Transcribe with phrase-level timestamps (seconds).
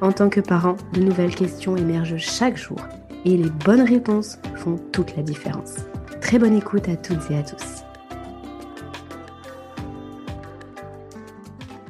[0.00, 2.78] en tant que parent, de nouvelles questions émergent chaque jour
[3.24, 5.76] et les bonnes réponses font toute la différence.
[6.20, 7.84] Très bonne écoute à toutes et à tous.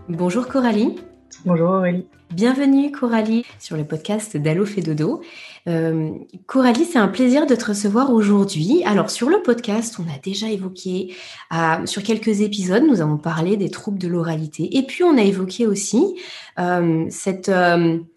[0.08, 0.96] Bonjour Coralie.
[1.44, 2.06] Bonjour Aurélie.
[2.30, 5.22] Bienvenue Coralie sur le podcast d'Allo fait dodo.
[5.68, 6.10] Euh,
[6.46, 8.82] Coralie, c'est un plaisir de te recevoir aujourd'hui.
[8.84, 11.14] Alors sur le podcast, on a déjà évoqué
[11.52, 15.22] euh, sur quelques épisodes, nous avons parlé des troubles de l'oralité et puis on a
[15.22, 16.16] évoqué aussi
[16.58, 17.50] euh, cette,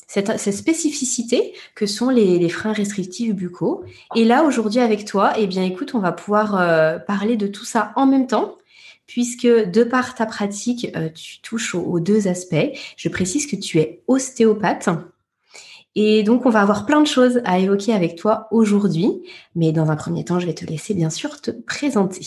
[0.07, 3.83] spécificité que sont les, freins restrictifs buccaux.
[4.15, 6.51] Et là aujourd'hui avec toi, eh bien écoute, on va pouvoir
[7.05, 8.57] parler de tout ça en même temps
[9.07, 12.71] puisque de par ta pratique, tu touches aux, deux aspects.
[12.95, 14.89] Je précise que tu es ostéopathe.
[15.95, 19.21] Et donc, on va avoir plein de choses à évoquer avec toi aujourd'hui.
[19.55, 22.25] Mais dans un premier temps, je vais te laisser bien sûr te présenter.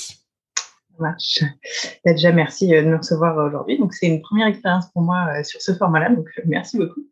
[0.99, 1.43] Marche.
[2.05, 3.79] Bah, déjà, merci euh, de nous recevoir aujourd'hui.
[3.79, 6.11] Donc, c'est une première expérience pour moi euh, sur ce format-là.
[6.11, 7.03] Donc, merci beaucoup.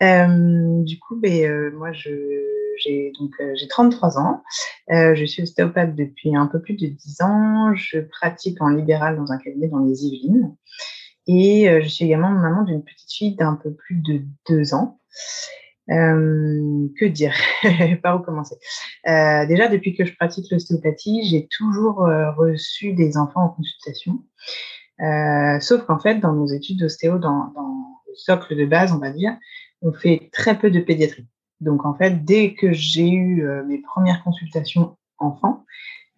[0.00, 4.42] du coup, ben, moi, j'ai donc euh, j'ai 33 ans.
[4.90, 7.74] Euh, je suis ostéopathe depuis un peu plus de 10 ans.
[7.74, 10.54] Je pratique en libéral dans un cabinet dans les Yvelines.
[11.26, 15.00] Et euh, je suis également maman d'une petite fille d'un peu plus de 2 ans.
[15.88, 17.34] Que dire?
[18.02, 18.56] Par où commencer?
[19.04, 22.06] Déjà, depuis que je pratique l'ostéopathie, j'ai toujours
[22.36, 24.24] reçu des enfants en consultation.
[25.60, 29.10] sauf qu'en fait, dans nos études d'ostéo, dans, dans, le socle de base, on va
[29.10, 29.36] dire,
[29.82, 31.26] on fait très peu de pédiatrie.
[31.60, 35.64] Donc en fait, dès que j'ai eu euh, mes premières consultations enfants,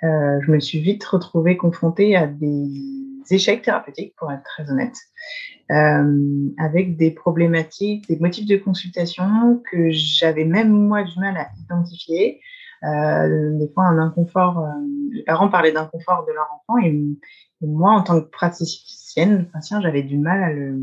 [0.03, 2.69] euh, je me suis vite retrouvée confrontée à des
[3.31, 4.97] échecs thérapeutiques, pour être très honnête,
[5.71, 11.49] euh, avec des problématiques, des motifs de consultation que j'avais même moi du mal à
[11.63, 12.41] identifier.
[12.83, 14.67] des fois, un inconfort,
[15.13, 16.93] les parents parlaient d'inconfort de leur enfant et,
[17.63, 19.51] moi, en tant que praticienne,
[19.81, 20.79] j'avais du mal à le,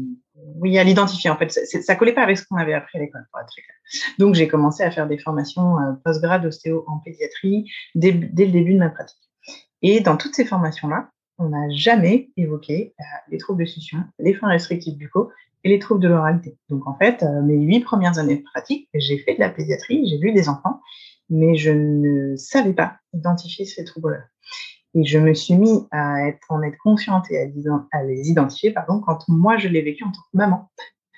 [0.55, 1.29] oui, à l'identifier.
[1.29, 3.47] En fait, ça, ne collait pas avec ce qu'on avait appris à l'école, pour être
[3.47, 3.75] très clair.
[4.19, 8.73] Donc, j'ai commencé à faire des formations euh, post-grad ostéo en pédiatrie dès, le début
[8.73, 9.17] de ma pratique.
[9.81, 14.33] Et dans toutes ces formations-là, on n'a jamais évoqué euh, les troubles de succion, les
[14.33, 15.31] freins restrictifs buccaux
[15.63, 16.57] et les troubles de l'oralité.
[16.69, 20.07] Donc, en fait, euh, mes huit premières années de pratique, j'ai fait de la pédiatrie,
[20.07, 20.81] j'ai vu des enfants,
[21.29, 24.23] mais je ne savais pas identifier ces troubles-là.
[24.95, 27.51] Et je me suis mis à être, en être consciente et
[27.91, 30.69] à, les identifier pardon, quand moi je l'ai vécu en tant que maman.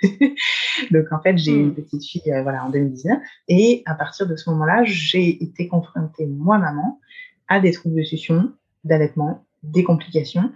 [0.92, 1.76] Donc en fait, j'ai une hmm.
[1.76, 6.26] petite fille euh, voilà, en 2019 et à partir de ce moment-là, j'ai été confrontée,
[6.26, 7.00] moi maman,
[7.48, 8.54] à des troubles de succion,
[8.84, 10.52] d'allaitement, des complications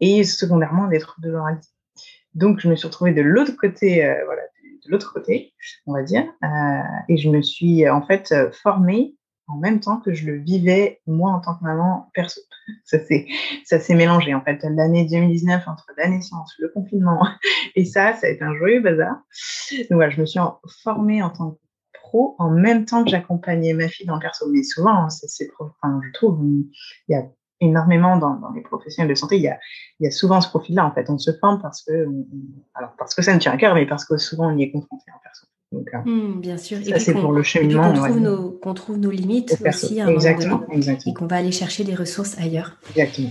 [0.00, 1.68] et secondairement troubles de l'oralité.
[2.34, 4.42] Donc je me suis retrouvée de l'autre côté, euh, voilà,
[4.84, 5.54] de l'autre côté,
[5.86, 9.14] on va dire, euh, et je me suis en fait formée
[9.48, 12.40] en même temps que je le vivais moi en tant que maman perso.
[12.84, 13.26] Ça s'est
[13.64, 17.26] ça s'est mélangé en fait l'année 2019 entre la naissance, le confinement
[17.74, 19.16] et ça, ça a été un joyeux bazar.
[19.72, 20.38] Donc voilà, je me suis
[20.84, 21.58] formée en tant que
[21.92, 24.46] pro en même temps que j'accompagnais ma fille dans le perso.
[24.50, 26.70] Mais souvent, c'est enfin, je trouve il
[27.08, 27.24] y a
[27.62, 29.58] énormément dans, dans, les professionnels de santé, il y a,
[30.00, 31.08] il y a souvent ce profil-là en fait.
[31.08, 32.06] On se forme parce que
[32.74, 34.70] alors parce que ça me tient à cœur, mais parce que souvent on y est
[34.70, 35.46] confronté en perso.
[35.74, 36.78] Euh, hmm, bien sûr.
[36.84, 37.92] Ça, c'est pour le cheminement.
[38.62, 41.84] Qu'on trouve, nos limites aussi à un exactement, moment donné, et qu'on va aller chercher
[41.84, 42.76] des ressources ailleurs.
[42.90, 43.30] Exactement.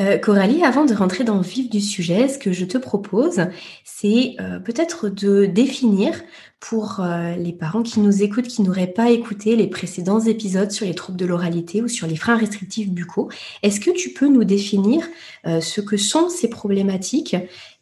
[0.00, 3.42] Euh, Coralie, avant de rentrer dans le vif du sujet, ce que je te propose,
[3.84, 6.22] c'est euh, peut-être de définir
[6.58, 7.02] pour
[7.38, 11.16] les parents qui nous écoutent, qui n'auraient pas écouté les précédents épisodes sur les troubles
[11.16, 13.30] de l'oralité ou sur les freins restrictifs buccaux.
[13.62, 15.08] Est-ce que tu peux nous définir
[15.46, 17.34] ce que sont ces problématiques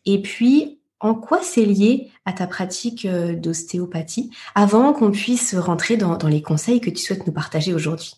[0.06, 5.96] et puis en quoi c'est lié à ta pratique euh, d'ostéopathie avant qu'on puisse rentrer
[5.96, 8.14] dans, les conseils que tu souhaites nous partager aujourd'hui?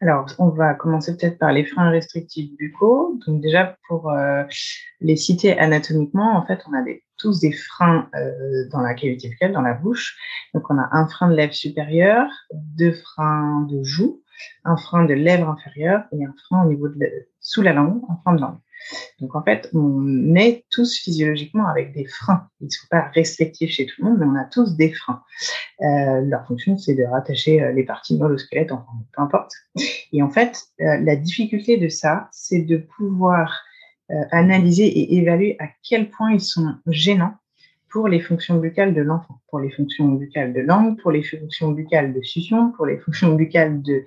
[0.00, 3.18] Alors, on va commencer peut-être par les freins restrictifs buccaux.
[3.26, 4.44] Donc déjà, pour euh,
[5.00, 6.84] les citer anatomiquement, en fait, on a
[7.16, 10.18] tous des freins euh, dans la cavité buccale, dans la bouche.
[10.52, 14.22] Donc, on a un frein de lèvre supérieure, deux freins de joue,
[14.64, 17.10] un frein de lèvre inférieure et un frein au niveau de
[17.40, 18.58] sous la langue, un frein de langue.
[19.20, 22.48] Donc en fait, on est tous physiologiquement avec des freins.
[22.60, 25.22] Ils ne sont pas respectifs chez tout le monde, mais on a tous des freins.
[25.82, 29.52] Euh, leur fonction, c'est de rattacher euh, les parties molles au squelette, enfin, peu importe.
[30.12, 33.62] Et en fait, euh, la difficulté de ça, c'est de pouvoir
[34.30, 37.34] analyser et évaluer à quel point ils sont gênants
[37.90, 41.72] pour les fonctions buccales de l'enfant, pour les fonctions buccales de langue, pour les fonctions
[41.72, 44.04] buccales de succion, pour les fonctions buccales de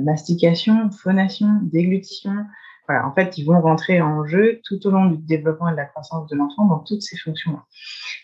[0.00, 2.44] mastication, phonation, déglutition,
[2.88, 5.76] voilà, en fait, ils vont rentrer en jeu tout au long du développement et de
[5.76, 7.64] la croissance de l'enfant dans toutes ces fonctions-là.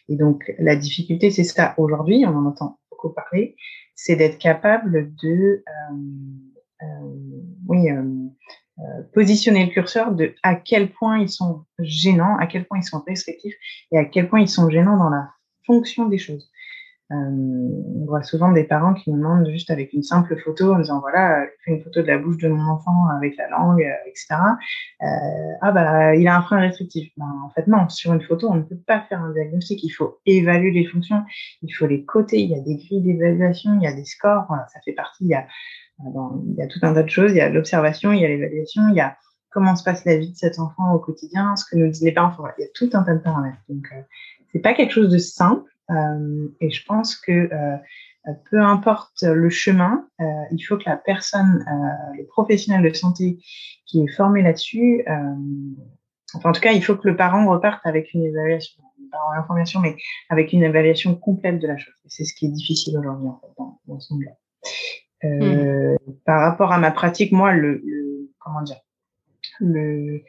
[0.09, 1.75] Et donc, la difficulté, c'est ça.
[1.77, 3.57] Aujourd'hui, on en entend beaucoup parler,
[3.95, 5.95] c'est d'être capable de, euh,
[6.83, 6.87] euh,
[7.69, 8.03] oui, euh,
[9.13, 13.03] positionner le curseur de à quel point ils sont gênants, à quel point ils sont
[13.07, 13.55] restrictifs
[13.93, 15.29] et à quel point ils sont gênants dans la
[15.67, 16.51] fonction des choses.
[17.13, 20.79] Euh, on voit souvent des parents qui nous demandent juste avec une simple photo en
[20.79, 24.09] disant voilà, fais une photo de la bouche de mon enfant avec la langue, euh,
[24.09, 24.37] etc.
[25.03, 25.07] Euh,
[25.61, 27.13] ah bah il a un frein restrictif.
[27.19, 29.83] Ben, en fait non, sur une photo on ne peut pas faire un diagnostic.
[29.85, 31.23] Il faut évaluer les fonctions,
[31.61, 32.41] il faut les coter.
[32.41, 34.49] Il y a des grilles d'évaluation, il y a des scores.
[34.73, 35.25] Ça fait partie.
[35.25, 37.33] Il y a tout un tas de choses.
[37.33, 39.17] Il y a l'observation, il y a l'évaluation, il y a
[39.51, 42.13] comment se passe la vie de cet enfant au quotidien, ce que nous disent les
[42.13, 42.35] parents.
[42.59, 43.63] il y a tout un tas de paramètres.
[43.69, 43.87] Donc
[44.53, 45.71] c'est pas quelque chose de simple.
[45.91, 47.77] Euh, et je pense que euh,
[48.51, 51.65] peu importe le chemin, euh, il faut que la personne,
[52.17, 53.39] le professionnel de santé
[53.87, 55.05] qui est formé là-dessus,
[56.35, 59.39] enfin en tout cas, il faut que le parent reparte avec une évaluation, pas en
[59.39, 59.97] information, mais
[60.31, 61.95] avec une évaluation complète de la chose.
[62.07, 63.79] C'est ce qui est difficile aujourd'hui en fait, dans,
[64.11, 64.33] monde-là.
[65.25, 66.15] Euh, mmh.
[66.25, 68.81] Par rapport à ma pratique, moi, le, le comment dire,
[69.61, 70.23] le,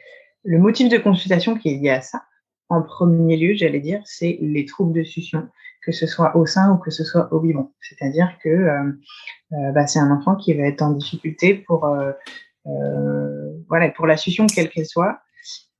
[0.44, 2.22] le motif de consultation qui est lié à ça,
[2.68, 5.48] en premier lieu, j'allais dire, c'est les troubles de succion,
[5.82, 7.72] que ce soit au sein ou que ce soit au biberon.
[7.80, 8.92] C'est-à-dire que euh,
[9.52, 12.12] euh, bah, c'est un enfant qui va être en difficulté pour, euh,
[13.68, 15.20] voilà, pour la succion quelle qu'elle soit,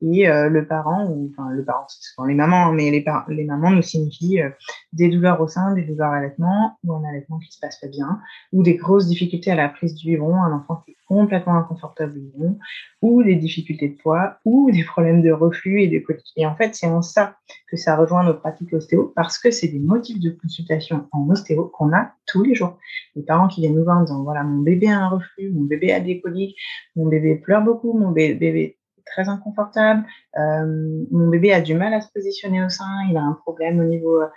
[0.03, 3.05] et euh, le parent, ou enfin le parent, c'est souvent les mamans, hein, mais les,
[3.29, 4.51] les mamans nous signifient euh,
[4.93, 7.89] des douleurs au sein, des douleurs à l'allaitement, ou un allaitement qui se passe pas
[7.89, 8.21] bien,
[8.53, 12.13] ou des grosses difficultés à la prise du biberon, un enfant qui est complètement inconfortable
[12.13, 12.59] au biberon,
[13.01, 16.33] ou des difficultés de poids, ou des problèmes de reflux et de coliques.
[16.37, 17.37] Et en fait, c'est en ça
[17.71, 21.71] que ça rejoint nos pratiques ostéo, parce que c'est des motifs de consultation en ostéo
[21.73, 22.77] qu'on a tous les jours.
[23.15, 25.63] Les parents qui viennent nous voir en disant, voilà, mon bébé a un reflux, mon
[25.63, 26.59] bébé a des coliques,
[26.97, 28.77] mon bébé pleure beaucoup, mon bébé
[29.07, 30.05] très inconfortable.
[30.39, 32.91] Euh, mon bébé a du mal à se positionner au sein.
[33.09, 34.29] Il a un problème au niveau euh,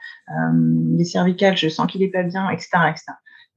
[0.54, 1.57] des cervicales.
[1.57, 3.06] Je sens qu'il est pas bien, etc., etc.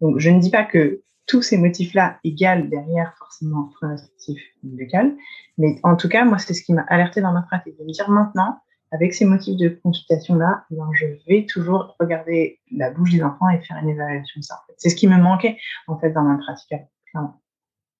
[0.01, 5.15] Donc, je ne dis pas que tous ces motifs-là égalent derrière forcément un restrictif buccal,
[5.59, 7.79] mais en tout cas, moi, c'est ce qui m'a alerté dans ma pratique.
[7.79, 8.59] De me dire maintenant,
[8.91, 13.61] avec ces motifs de consultation-là, eh je vais toujours regarder la bouche des enfants et
[13.61, 14.61] faire une évaluation de ça.
[14.77, 15.57] C'est ce qui me manquait,
[15.87, 16.75] en fait, dans ma pratique,
[17.11, 17.42] clairement.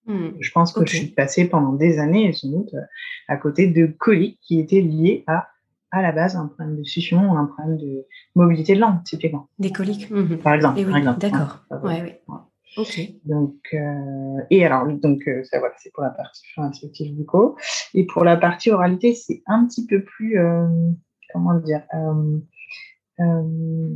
[0.07, 0.31] Mmh.
[0.41, 2.75] Je pense que je suis passée pendant des années, sans doute,
[3.29, 5.49] à côté de coliques qui étaient liés à,
[5.93, 9.49] à la base, un problème de succion ou un problème de mobilité de langue, typiquement.
[9.59, 10.79] Des coliques mmh Par exemple.
[10.81, 11.65] Eh oui, D'accord.
[11.83, 12.23] ouais, ouais.
[12.77, 13.01] Ok.
[13.25, 17.57] Donc, euh, et alors, donc, euh, ça, voilà, c'est pour la partie instructive bucco.
[17.95, 20.67] Et pour la partie oralité, c'est un petit peu plus, euh,
[21.33, 22.39] comment dire, euh,
[23.21, 23.91] euh,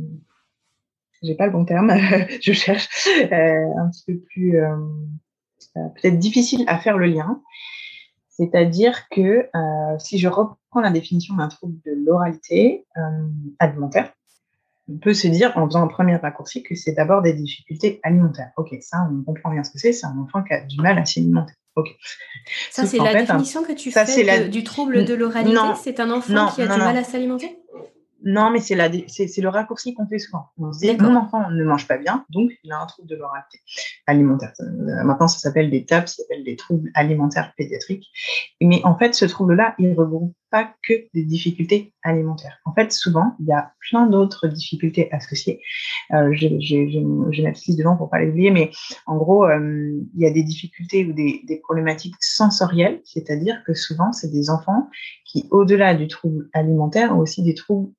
[1.23, 1.91] j'ai pas le bon terme,
[2.41, 2.87] je cherche,
[3.31, 4.75] un petit peu plus, euh,
[5.95, 7.41] peut-être difficile à faire le lien.
[8.29, 13.01] C'est-à-dire que euh, si je reprends la définition d'un trouble de l'oralité euh,
[13.59, 14.13] alimentaire,
[14.89, 18.51] on peut se dire, en faisant un premier raccourci, que c'est d'abord des difficultés alimentaires.
[18.55, 19.91] Ok, ça, on comprend bien ce que c'est.
[19.91, 21.53] C'est un enfant qui a du mal à s'alimenter.
[21.75, 21.89] Ok.
[22.71, 25.59] Ça, c'est la définition que tu fais du trouble de l'oralité.
[25.83, 27.59] C'est un enfant qui a du mal à s'alimenter?
[28.29, 30.47] Non, mais c'est le raccourci qu'on fait souvent.
[30.57, 33.15] On se dit, mon enfant ne mange pas bien, donc il a un trouble de
[33.15, 33.59] l'oralité
[34.05, 34.51] alimentaire.
[34.59, 38.05] Euh, maintenant, ça s'appelle des TAP, ça s'appelle des troubles alimentaires pédiatriques.
[38.59, 42.59] Mais en fait, ce trouble-là, il ne regroupe pas que des difficultés alimentaires.
[42.65, 45.61] En fait, souvent, il y a plein d'autres difficultés associées.
[46.11, 48.71] Euh, J'ai ma petite liste devant pour pas les oublier, mais
[49.05, 53.73] en gros, euh, il y a des difficultés ou des, des problématiques sensorielles, c'est-à-dire que
[53.73, 54.89] souvent, c'est des enfants
[55.23, 57.93] qui, au-delà du trouble alimentaire, ont aussi des troubles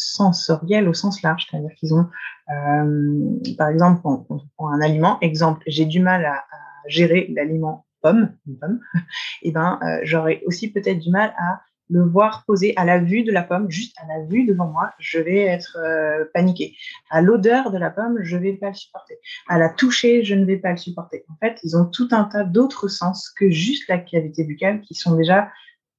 [0.00, 2.06] sensoriels au sens large, c'est-à-dire qu'ils ont,
[2.50, 6.44] euh, par exemple, on, prend un aliment, exemple, j'ai du mal à,
[6.88, 8.98] gérer l'aliment pomme, une pomme, et
[9.48, 13.24] eh ben euh, j'aurais aussi peut-être du mal à le voir poser à la vue
[13.24, 16.76] de la pomme, juste à la vue devant moi, je vais être euh, paniqué.
[17.10, 19.18] À l'odeur de la pomme, je vais pas le supporter.
[19.48, 21.24] À la toucher, je ne vais pas le supporter.
[21.28, 24.94] En fait, ils ont tout un tas d'autres sens que juste la cavité buccale qui
[24.94, 25.50] sont déjà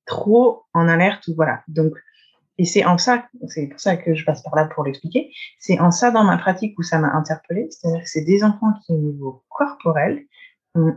[0.05, 1.61] trop en alerte voilà.
[1.67, 1.93] Donc
[2.61, 5.79] Et c'est en ça, c'est pour ça que je passe par là pour l'expliquer, c'est
[5.79, 8.93] en ça dans ma pratique où ça m'a interpellée, c'est-à-dire que c'est des enfants qui,
[8.93, 10.27] au niveau corporel,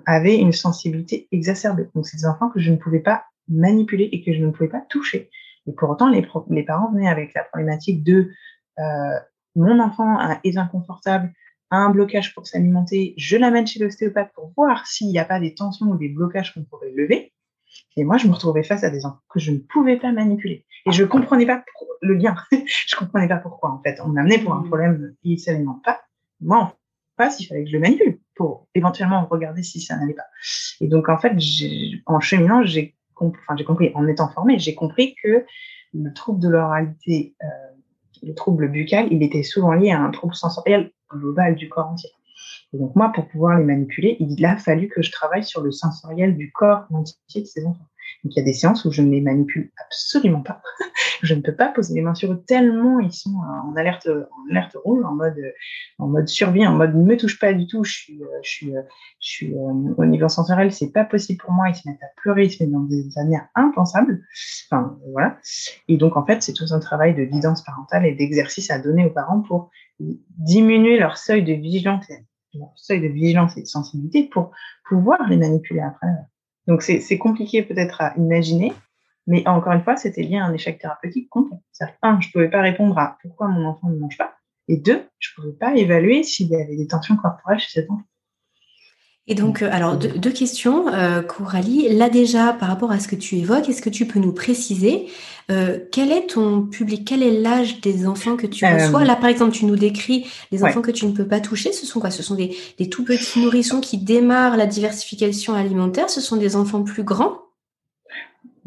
[0.04, 1.88] avaient une sensibilité exacerbée.
[1.94, 4.68] Donc, c'est des enfants que je ne pouvais pas manipuler et que je ne pouvais
[4.68, 5.30] pas toucher.
[5.66, 6.20] Et pour autant, les,
[6.64, 8.30] parents venaient avec la problématique de
[8.78, 9.18] euh,
[9.56, 11.32] mon enfant est inconfortable,
[11.70, 15.40] a un blocage pour s'alimenter, je l'amène chez l'ostéopathe pour voir s'il n'y a pas
[15.40, 17.32] des tensions ou des blocages qu'on pourrait lever.
[17.96, 20.66] Et moi, je me retrouvais face à des enfants que je ne pouvais pas manipuler.
[20.86, 21.64] Et je comprenais pas
[22.02, 22.34] le lien.
[22.52, 24.00] je comprenais pas pourquoi, en fait.
[24.04, 24.68] On m'amenait pour un mmh.
[24.68, 26.00] problème, il s'alimente pas.
[26.40, 26.72] Moi, en
[27.16, 30.26] face, il fallait que je le manipule pour éventuellement regarder si ça n'allait pas.
[30.80, 31.36] Et donc, en fait,
[32.06, 35.44] en cheminant, j'ai enfin, j'ai compris, en étant formée, j'ai compris que
[35.94, 37.46] le trouble de l'oralité, euh,
[38.22, 42.10] le trouble buccal, il était souvent lié à un trouble sensoriel global du corps entier.
[42.74, 45.70] Et donc moi, pour pouvoir les manipuler, il a fallu que je travaille sur le
[45.70, 47.86] sensoriel du corps entier de ces enfants.
[48.22, 50.60] Donc il y a des séances où je ne les manipule absolument pas.
[51.22, 54.50] je ne peux pas poser les mains sur eux tellement ils sont en alerte, en
[54.50, 55.40] alerte rouge, en mode,
[55.98, 57.84] en mode survie, en mode ne me touche pas du tout.
[57.84, 61.68] Je suis, je suis, je suis au niveau sensoriel, c'est pas possible pour moi.
[61.68, 64.20] Ils se mettent à pleurer, ils se mettent dans des manières impensables.
[64.68, 65.38] Enfin voilà.
[65.88, 69.04] Et donc en fait, c'est tout un travail de guidance parentale et d'exercice à donner
[69.06, 72.06] aux parents pour diminuer leur seuil de vigilance,
[72.76, 74.50] seuil de vigilance et de sensibilité pour
[74.88, 76.08] pouvoir les manipuler après.
[76.66, 78.72] Donc c'est compliqué peut-être à imaginer,
[79.26, 81.58] mais encore une fois, c'était lié à un échec thérapeutique complet.
[81.72, 84.34] C'est-à-dire, un, je ne pouvais pas répondre à pourquoi mon enfant ne mange pas,
[84.68, 87.90] et deux, je ne pouvais pas évaluer s'il y avait des tensions corporelles chez cet
[87.90, 88.04] enfant.
[89.26, 91.88] Et donc, euh, alors, deux, questions, euh, Coralie.
[91.88, 95.06] Là déjà, par rapport à ce que tu évoques, est-ce que tu peux nous préciser
[95.50, 99.04] euh, quel est ton public, quel est l'âge des enfants que tu reçois?
[99.04, 101.72] Là, par exemple, tu nous décris les enfants que tu ne peux pas toucher.
[101.72, 102.10] Ce sont quoi?
[102.10, 106.10] Ce sont des, des tout petits nourrissons qui démarrent la diversification alimentaire.
[106.10, 107.38] Ce sont des enfants plus grands?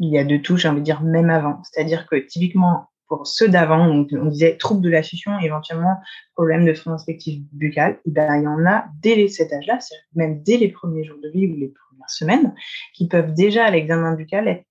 [0.00, 1.62] Il y a de tout, j'ai envie de dire, même avant.
[1.64, 5.96] C'est-à-dire que typiquement, pour ceux d'avant, on, disait troubles de la succion, éventuellement
[6.34, 9.78] problème de son inspective buccale, eh ben, il y en a dès cet âge-là,
[10.14, 12.54] même dès les premiers jours de vie ou les premières semaines,
[12.94, 14.64] qui peuvent déjà à l'examen buccal être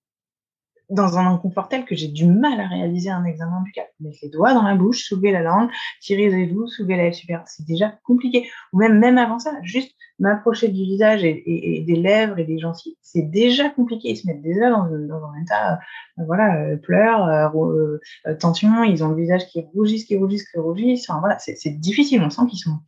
[0.89, 3.87] dans un inconfort tel que j'ai du mal à réaliser un examen buccal.
[3.99, 7.15] Mettre les doigts dans la bouche, soulever la langue, tirer les doux, soulever la lèvre
[7.15, 8.49] supérieure, c'est déjà compliqué.
[8.71, 12.95] Ou même, même avant ça, juste m'approcher du visage et, des lèvres et des gencives,
[13.01, 14.09] c'est déjà compliqué.
[14.09, 15.79] Ils se mettent déjà dans, un état,
[16.19, 17.97] euh, voilà, euh, pleurs, euh,
[18.39, 21.03] tension, ils ont le visage qui rougit, qui rougit, qui rougit.
[21.07, 22.21] Enfin, voilà, c'est difficile.
[22.23, 22.79] On sent qu'ils sont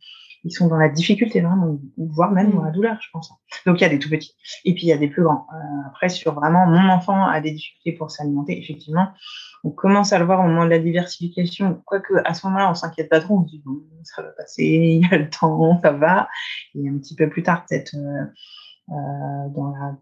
[0.44, 2.74] ils sont dans la difficulté vraiment, voire même dans la mm.
[2.74, 3.32] douleur, je pense.
[3.66, 4.34] Donc il y a des tout petits.
[4.64, 5.46] Et puis il y a des plus grands.
[5.52, 9.08] Euh, après, sur vraiment mon enfant a des difficultés pour s'alimenter, effectivement,
[9.64, 11.82] on commence à le voir au moment de la diversification.
[11.84, 14.64] Quoique à ce moment-là, on s'inquiète pas trop, on se dit bon, ça va passer,
[15.02, 16.28] il y a le temps, ça va.
[16.74, 18.24] Et un petit peu plus tard, peut-être euh,
[18.90, 19.96] euh, dans la,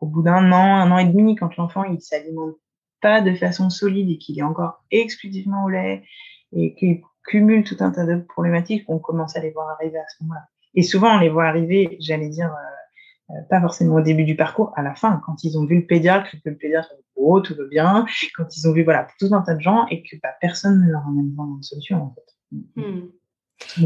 [0.00, 2.54] au bout d'un an, un an et demi, quand l'enfant il s'alimente
[3.02, 6.04] pas de façon solide et qu'il est encore exclusivement au lait
[6.52, 10.06] et qu'il cumule tout un tas de problématiques qu'on commence à les voir arriver à
[10.08, 10.46] ce moment-là.
[10.74, 14.36] Et souvent, on les voit arriver, j'allais dire, euh, euh, pas forcément au début du
[14.36, 17.40] parcours, à la fin, quand ils ont vu le pédiatre, que le pédiatre dit oh,
[17.40, 20.16] tout va bien, quand ils ont vu voilà tout un tas de gens et que
[20.22, 22.60] bah, personne ne leur amène vraiment une solution en fait.
[22.76, 23.08] Hmm.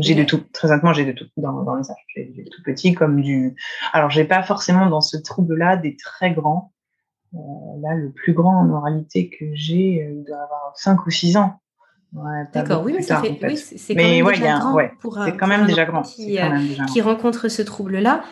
[0.00, 2.04] J'ai de tout, très honnêtement, j'ai de tout dans, dans les âges.
[2.14, 3.54] J'ai du tout petit comme du.
[3.92, 6.73] Alors, j'ai pas forcément dans ce trouble-là des très grands.
[7.35, 7.38] Euh,
[7.80, 11.61] là, le plus grand en oralité que j'ai, il doit avoir 5 ou 6 ans.
[12.12, 15.66] D'accord, oui, mais ça fait, oui, c'est quand même déjà grand pour, c'est quand même
[15.66, 16.02] déjà grand.
[16.02, 18.22] Qui, euh, qui rencontre ce trouble-là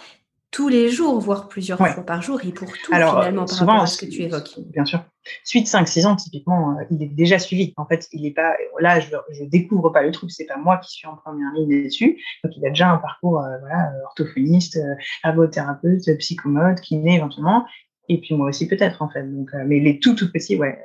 [0.51, 3.73] tous les jours, voire plusieurs fois par jour, et pour tout Alors, finalement par souvent,
[3.73, 4.59] rapport à ce que tu évoques.
[4.73, 5.05] Bien sûr.
[5.45, 7.75] Suite 5-6 ans, typiquement, euh, il est déjà suivi.
[7.77, 10.79] En fait, il est pas là, je, je découvre pas le truc, c'est pas moi
[10.79, 12.23] qui suis en première ligne dessus.
[12.43, 14.79] Donc, il a déjà un parcours, euh, voilà, orthophoniste,
[15.25, 17.67] ergothérapeute, psychomote, kiné éventuellement,
[18.09, 19.25] et puis moi aussi peut-être en fait.
[19.25, 20.79] Donc, mais les tout tout petits, ouais,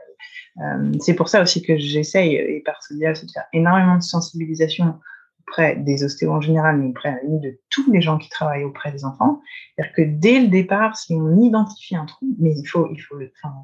[0.59, 4.03] euh, c'est pour ça aussi que j'essaye, et par ce biais, de faire énormément de
[4.03, 4.99] sensibilisation
[5.41, 9.05] auprès des ostéos en général, mais auprès de tous les gens qui travaillent auprès des
[9.05, 9.41] enfants.
[9.75, 13.17] C'est-à-dire que dès le départ, si on identifie un trou, mais il faut, il faut,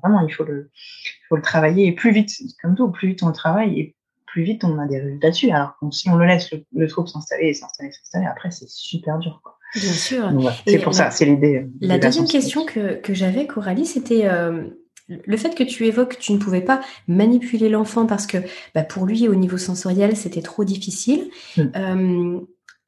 [0.04, 1.88] vraiment, il faut le, il faut le travailler.
[1.88, 3.96] Et plus vite, comme tout, plus vite on le travaille, et
[4.26, 5.52] plus vite on a des résultats dessus.
[5.52, 9.40] Alors si on le laisse le, trouble s'installer, s'installer, s'installer, après c'est super dur.
[9.44, 9.57] Quoi.
[9.76, 10.32] Bien sûr.
[10.66, 11.68] c'est pour ça, c'est l'idée.
[11.82, 14.64] La deuxième question que, que j'avais, Coralie, c'était euh,
[15.10, 18.38] le fait que tu évoques que tu ne pouvais pas manipuler l'enfant parce que
[18.74, 21.30] bah, pour lui, au niveau sensoriel, c'était trop difficile.
[21.58, 21.62] Mm.
[21.76, 22.40] Euh,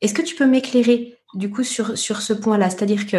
[0.01, 2.69] est-ce que tu peux m'éclairer du coup sur, sur ce point-là.
[2.69, 3.17] C'est-à-dire que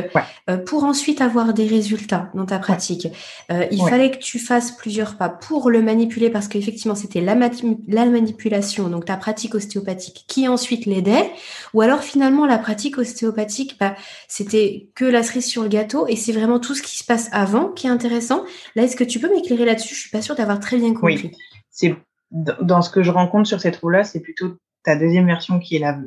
[0.48, 3.06] euh, pour ensuite avoir des résultats dans ta pratique,
[3.52, 7.34] euh, il fallait que tu fasses plusieurs pas pour le manipuler parce qu'effectivement c'était la,
[7.34, 11.30] la, manipulation, donc ta pratique ostéopathique qui ensuite l'aidait,
[11.72, 13.94] ou alors finalement la pratique ostéopathique, bah,
[14.26, 17.28] c'était que la cerise sur le gâteau et c'est vraiment tout ce qui se passe
[17.32, 18.44] avant qui est intéressant.
[18.74, 19.94] Là, est-ce que tu peux m'éclairer là-dessus?
[19.94, 21.30] Je suis pas sûre d'avoir très bien compris.
[21.70, 21.94] c'est
[22.32, 25.78] dans ce que je rencontre sur cette roue-là, c'est plutôt ta deuxième version qui est
[25.78, 25.98] la,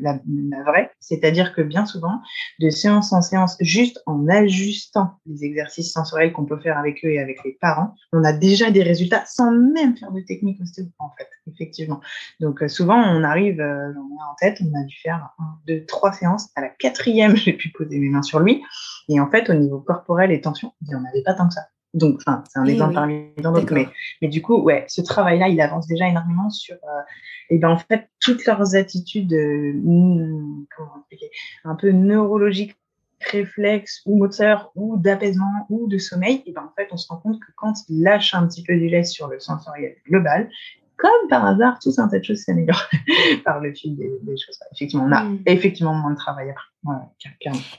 [0.66, 2.22] vraie, c'est-à-dire que bien souvent,
[2.60, 7.10] de séance en séance, juste en ajustant les exercices sensoriels qu'on peut faire avec eux
[7.10, 10.86] et avec les parents, on a déjà des résultats sans même faire de technique ostéo,
[11.00, 12.02] en fait, effectivement.
[12.40, 15.58] Donc euh, souvent, on arrive, euh, on a en tête, on a dû faire un,
[15.68, 16.50] deux, trois séances.
[16.56, 18.64] À la quatrième, j'ai pu poser mes mains sur lui.
[19.10, 21.54] Et en fait, au niveau corporel et tension, il n'y en avait pas tant que
[21.54, 21.62] ça.
[21.94, 23.88] Donc, enfin, c'est un eh exemple parmi d'autres, mais,
[24.22, 27.02] mais du coup, ouais, ce travail-là, il avance déjà énormément sur, euh,
[27.50, 29.74] et ben en fait, toutes leurs attitudes, euh,
[30.76, 31.30] comment expliquer,
[31.64, 32.76] un peu neurologiques,
[33.32, 37.18] réflexes ou moteurs ou d'apaisement ou de sommeil, et ben en fait, on se rend
[37.18, 40.50] compte que quand ils lâchent un petit peu du lait sur le sensoriel global,
[41.04, 42.90] comme par hasard, tout un tas de choses s'améliorent
[43.44, 44.58] par le fil des, choses.
[44.72, 45.40] Effectivement, on a mm.
[45.48, 46.64] effectivement moins de travail après.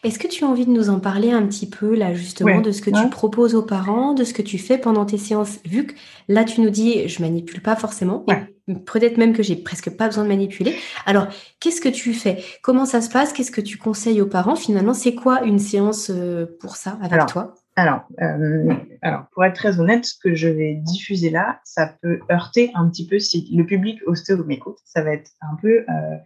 [0.02, 2.70] Est-ce que tu as envie de nous en parler un petit peu, là, justement, de
[2.70, 5.86] ce que tu proposes aux parents, de ce que tu fais pendant tes séances, vu
[5.86, 5.94] que
[6.28, 8.26] là, tu nous dis, je manipule pas forcément,
[8.66, 10.74] peut-être même que j'ai presque pas besoin de manipuler.
[11.06, 11.28] Alors,
[11.60, 12.44] qu'est-ce que tu fais?
[12.62, 13.32] Comment ça se passe?
[13.32, 17.26] Qu'est-ce que tu conseilles aux parents Finalement, c'est quoi une séance euh, pour ça avec
[17.26, 17.54] toi?
[17.76, 22.20] Alors, euh, alors, pour être très honnête, ce que je vais diffuser là, ça peut
[22.30, 24.78] heurter un petit peu si le public ostéo m'écoute.
[24.84, 25.84] Ça va être un peu.
[25.88, 26.16] Euh,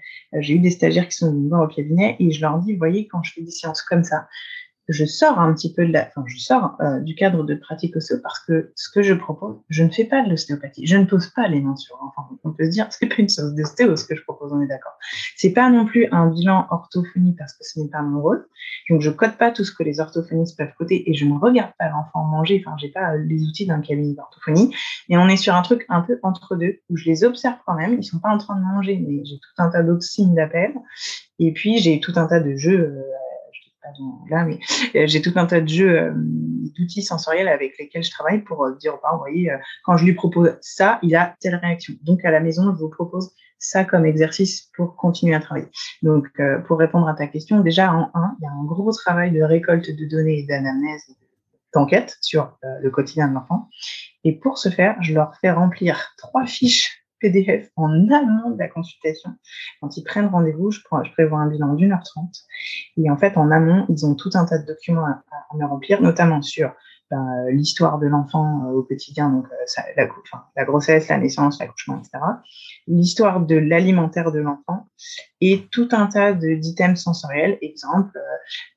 [0.41, 3.23] J'ai eu des stagiaires qui sont venus au cabinet et je leur dis, voyez, quand
[3.23, 4.29] je fais des séances comme ça,
[4.89, 7.95] je sors un petit peu de la, enfin, je sors euh, du cadre de pratique
[7.97, 10.87] ostéo parce que ce que je propose, je ne fais pas de l'ostéopathie.
[10.87, 12.29] Je ne pose pas les mains sur l'enfant.
[12.45, 14.67] On peut se dire, c'est pas une chose d'ostéo ce que je propose, on est
[14.67, 14.95] d'accord.
[15.37, 18.47] C'est pas non plus un bilan orthophonie parce que ce n'est pas mon rôle.
[18.89, 21.73] Donc, je code pas tout ce que les orthophonistes peuvent coder et je ne regarde
[21.79, 22.63] pas l'enfant manger.
[22.65, 24.75] Enfin, j'ai pas les outils d'un cabinet d'orthophonie.
[25.11, 27.75] Et on est sur un truc un peu entre deux où je les observe quand
[27.75, 27.95] même.
[27.99, 30.73] Ils sont pas en train de manger, mais j'ai tout un tas d'autres signes d'appel.
[31.39, 33.03] Et puis, j'ai tout un tas de jeux, euh,
[34.31, 34.59] là, mais
[34.95, 38.65] euh, j'ai tout un tas de jeux, euh, d'outils sensoriels avec lesquels je travaille pour
[38.65, 39.51] euh, dire aux vous voyez,
[39.85, 41.95] quand je lui propose ça, il a telle réaction.
[42.03, 45.69] Donc à la maison, je vous propose ça comme exercice pour continuer à travailler.
[46.03, 46.29] Donc
[46.67, 49.43] pour répondre à ta question, déjà en un, il y a un gros travail de
[49.43, 51.17] récolte de données et d'anamnèse
[51.75, 53.69] d'enquête sur le quotidien de l'enfant.
[54.23, 58.69] Et pour ce faire, je leur fais remplir trois fiches PDF en amont de la
[58.69, 59.31] consultation.
[59.81, 60.81] Quand ils prennent rendez-vous, je,
[61.13, 62.37] prévois un bilan d'une heure trente.
[62.97, 66.01] Et en fait, en amont, ils ont tout un tas de documents à, me remplir,
[66.03, 66.73] notamment sur
[67.11, 69.83] ben, l'histoire de l'enfant euh, au quotidien, donc euh,
[70.57, 72.23] la, grossesse, la naissance, l'accouchement, etc.
[72.87, 74.87] L'histoire de l'alimentaire de l'enfant
[75.41, 77.57] et tout un tas d'items sensoriels.
[77.63, 78.19] Exemple,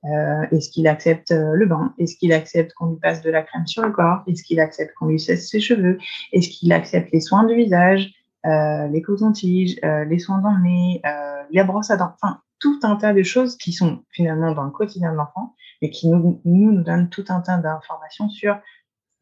[0.06, 1.93] euh, est-ce qu'il accepte le bain?
[1.97, 4.23] Est-ce qu'il accepte qu'on lui passe de la crème sur le corps?
[4.27, 5.97] Est-ce qu'il accepte qu'on lui cesse ses cheveux?
[6.32, 8.13] Est-ce qu'il accepte les soins du visage?
[8.45, 12.80] Les cotons-tiges, euh, les soins dans le nez, euh, la brosse à dents, enfin tout
[12.84, 16.41] un tas de choses qui sont finalement dans le quotidien de l'enfant et qui nous,
[16.45, 18.60] nous, nous donnent tout un tas d'informations sur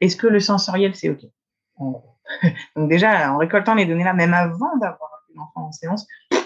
[0.01, 1.25] est-ce que le sensoriel c'est OK?
[2.75, 6.05] Donc déjà, en récoltant les données là, même avant d'avoir l'enfant en séance,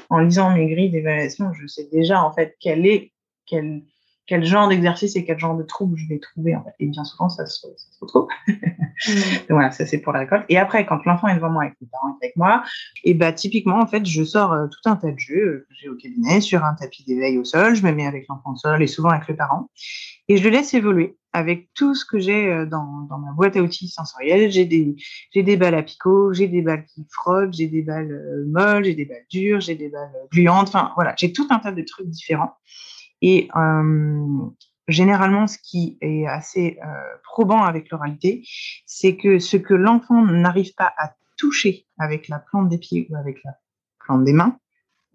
[0.09, 3.11] en lisant mes grilles d'évaluation, je sais déjà en fait quel est
[3.45, 3.83] quel
[4.25, 6.73] quel genre d'exercice et quel genre de trouble je vais trouver en fait.
[6.79, 8.27] Et bien souvent, ça se, ça se retrouve.
[9.07, 9.11] Mm.
[9.11, 10.45] Donc voilà, ça c'est pour la récolte.
[10.49, 12.63] Et après, quand l'enfant est devant moi, avec les parents avec moi,
[13.03, 15.89] et bah typiquement en fait, je sors euh, tout un tas de jeux que j'ai
[15.89, 17.75] au cabinet sur un tapis d'éveil au sol.
[17.75, 19.69] Je me mets avec l'enfant au sol et souvent avec le parent,
[20.27, 23.57] et je le laisse évoluer avec tout ce que j'ai euh, dans, dans ma boîte
[23.57, 24.51] à outils sensorielle.
[24.51, 24.95] J'ai des
[25.31, 28.85] j'ai des balles à picot, j'ai des balles qui frottent, j'ai des balles euh, molles,
[28.85, 30.67] j'ai des balles dures, j'ai des balles gluantes.
[30.67, 32.53] Enfin voilà, j'ai tout un tas de trucs différents.
[33.23, 34.49] Et euh,
[34.89, 36.87] généralement, ce qui est assez euh,
[37.23, 38.45] probant avec l'oralité,
[38.85, 43.15] c'est que ce que l'enfant n'arrive pas à toucher avec la plante des pieds ou
[43.15, 43.51] avec la
[43.99, 44.59] plante des mains,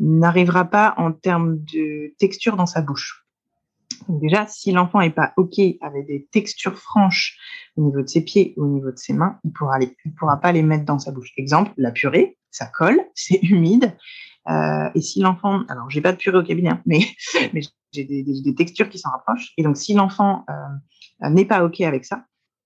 [0.01, 3.27] n'arrivera pas en termes de texture dans sa bouche.
[4.09, 7.37] déjà, si l'enfant n'est pas OK avec des textures franches
[7.77, 9.79] au niveau de ses pieds ou au niveau de ses mains, il pourra
[10.17, 11.33] pourra pas les mettre dans sa bouche.
[11.37, 13.95] Exemple, la purée, ça colle, c'est humide.
[14.49, 17.01] Euh, et si l'enfant, alors j'ai pas de purée au cabinet, hein, mais,
[17.93, 19.53] j'ai des, textures qui s'en rapprochent.
[19.57, 22.25] Et donc, si l'enfant euh, n'est pas OK avec ça,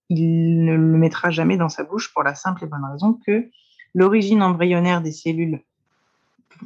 [0.09, 3.49] il ne le mettra jamais dans sa bouche pour la simple et bonne raison que
[3.93, 5.61] l'origine embryonnaire des cellules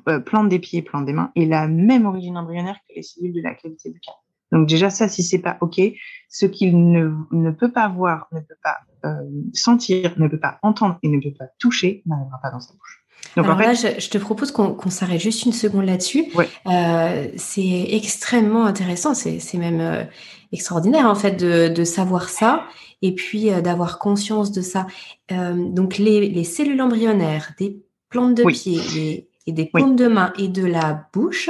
[0.08, 3.42] euh, des pieds, plante des mains est la même origine embryonnaire que les cellules de
[3.42, 4.16] la cavité buccale.
[4.52, 5.82] Donc déjà ça, si c'est pas ok,
[6.30, 10.60] ce qu'il ne, ne, peut pas voir, ne peut pas euh, sentir, ne peut pas
[10.62, 13.07] entendre et ne peut pas toucher, n'arrivera pas dans sa bouche.
[13.36, 16.26] Alors là, je, te propose qu'on s'arrête juste une seconde là-dessus.
[16.66, 20.04] Euh, c'est extrêmement intéressant, c'est même euh,
[20.52, 22.66] extraordinaire en fait de, savoir ça
[23.02, 24.88] et puis euh, d'avoir conscience de ça.
[25.30, 30.66] donc les, cellules embryonnaires des plantes de pied et des plantes de main et de
[30.66, 31.50] la bouche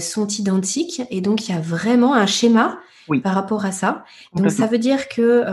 [0.00, 2.78] sont identiques et donc il y a vraiment un schéma
[3.22, 4.04] par rapport à ça.
[4.34, 5.44] Donc ça veut dire que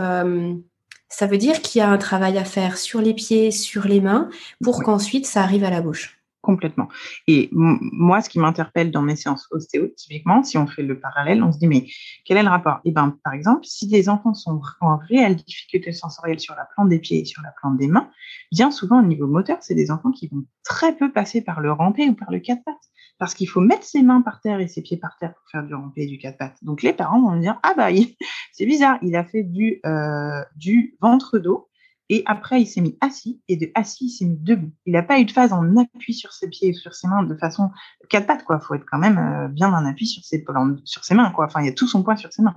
[1.10, 4.00] Ça veut dire qu'il y a un travail à faire sur les pieds, sur les
[4.00, 4.30] mains,
[4.62, 6.20] pour qu'ensuite ça arrive à la bouche.
[6.40, 6.88] Complètement.
[7.26, 11.42] Et moi, ce qui m'interpelle dans mes séances ostéo, typiquement, si on fait le parallèle,
[11.42, 11.86] on se dit, mais
[12.24, 12.78] quel est le rapport?
[12.86, 16.88] Eh bien, par exemple, si des enfants sont en réelle difficulté sensorielle sur la plante
[16.88, 18.08] des pieds et sur la plante des mains,
[18.52, 21.72] bien souvent, au niveau moteur, c'est des enfants qui vont très peu passer par le
[21.72, 22.76] rampé ou par le quatre pattes.
[23.20, 25.62] Parce qu'il faut mettre ses mains par terre et ses pieds par terre pour faire
[25.62, 26.58] du rampé et du quatre pattes.
[26.62, 27.90] Donc, les parents vont me dire, ah bah,
[28.52, 31.68] c'est bizarre, il a fait du, euh, du ventre d'eau
[32.12, 34.72] et après, il s'est mis assis, et de assis, il s'est mis debout.
[34.84, 37.22] Il n'a pas eu de phase en appui sur ses pieds et sur ses mains
[37.22, 37.70] de façon
[38.08, 38.58] quatre pattes, quoi.
[38.58, 40.44] Faut être quand même euh, bien en appui sur ses,
[40.84, 41.44] sur ses mains, quoi.
[41.44, 42.56] Enfin, il y a tout son poids sur ses mains.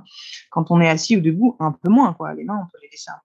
[0.49, 2.34] Quand on est assis ou debout, un peu moins, quoi.
[2.34, 3.21] Les mains, on peut les laisser un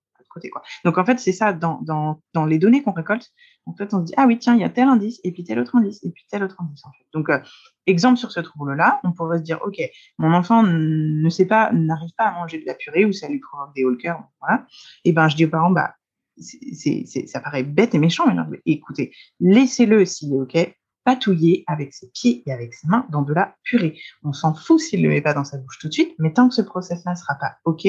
[0.85, 3.31] Donc, en fait, c'est ça, dans, dans, dans les données qu'on récolte,
[3.66, 5.44] en fait, on se dit, ah oui, tiens, il y a tel indice, et puis
[5.44, 7.05] tel autre indice, et puis tel autre indice, en fait.
[7.12, 7.38] Donc, euh,
[7.87, 9.81] exemple sur ce trouble-là, on pourrait se dire, OK,
[10.18, 13.40] mon enfant ne sait pas, n'arrive pas à manger de la purée, ou ça lui
[13.40, 13.96] provoque des hauts
[14.40, 14.66] voilà.
[15.05, 15.94] Et ben, je dis aux parents, bah,
[16.40, 22.42] ça paraît bête et méchant, mais écoutez, laissez-le s'il est OK, patouiller avec ses pieds
[22.46, 23.98] et avec ses mains dans de la purée.
[24.22, 26.33] On s'en fout s'il ne le met pas dans sa bouche tout de suite, mais
[26.33, 27.87] tant que ce process-là ne sera pas OK,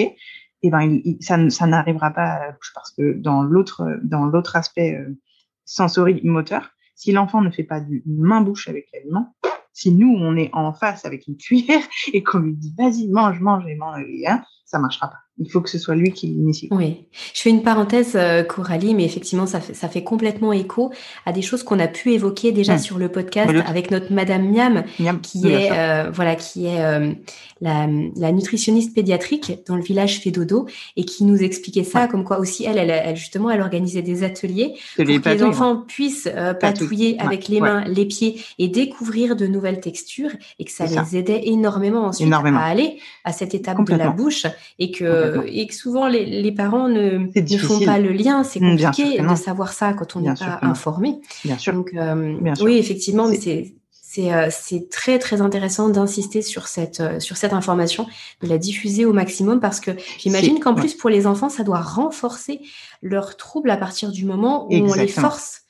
[0.61, 4.55] eh ben, ça, ça n'arrivera pas à la bouche parce que dans l'autre, dans l'autre
[4.55, 5.17] aspect euh,
[5.65, 9.35] sensorimoteur, si l'enfant ne fait pas du main-bouche avec l'aliment,
[9.71, 13.39] si nous, on est en face avec une cuillère et qu'on lui dit vas-y, mange,
[13.39, 15.19] mange et mange, hein, ça marchera pas.
[15.39, 16.67] Il faut que ce soit lui qui l'initie.
[16.71, 17.05] Oui.
[17.33, 20.91] Je fais une parenthèse, euh, Coralie, mais effectivement, ça fait, ça fait complètement écho
[21.25, 22.79] à des choses qu'on a pu évoquer déjà hmm.
[22.79, 24.83] sur le podcast avec notre Madame Miam,
[25.21, 27.13] qui, est, euh, voilà, qui est euh,
[27.61, 32.39] la, la, nutritionniste pédiatrique dans le village Fédodo et qui nous expliquait ça, comme quoi
[32.39, 37.47] aussi, elle, elle, justement, elle organisait des ateliers pour que les enfants puissent patouiller avec
[37.47, 42.05] les mains, les pieds et découvrir de nouvelles textures et que ça les aidait énormément
[42.07, 44.45] ensuite à aller à cette étape de la bouche
[44.79, 48.43] et que et que souvent les, parents ne, ne, font pas le lien.
[48.43, 51.19] C'est mm, compliqué de savoir ça quand on n'est pas informé.
[51.45, 51.73] Bien sûr.
[51.73, 53.73] Donc, euh, oui, effectivement, mais c'est
[54.17, 58.07] euh, c'est très très intéressant d'insister sur cette euh, sur cette information,
[58.41, 61.81] de la diffuser au maximum parce que j'imagine qu'en plus pour les enfants, ça doit
[61.81, 62.61] renforcer
[63.01, 65.61] leurs troubles à partir du moment où on les force,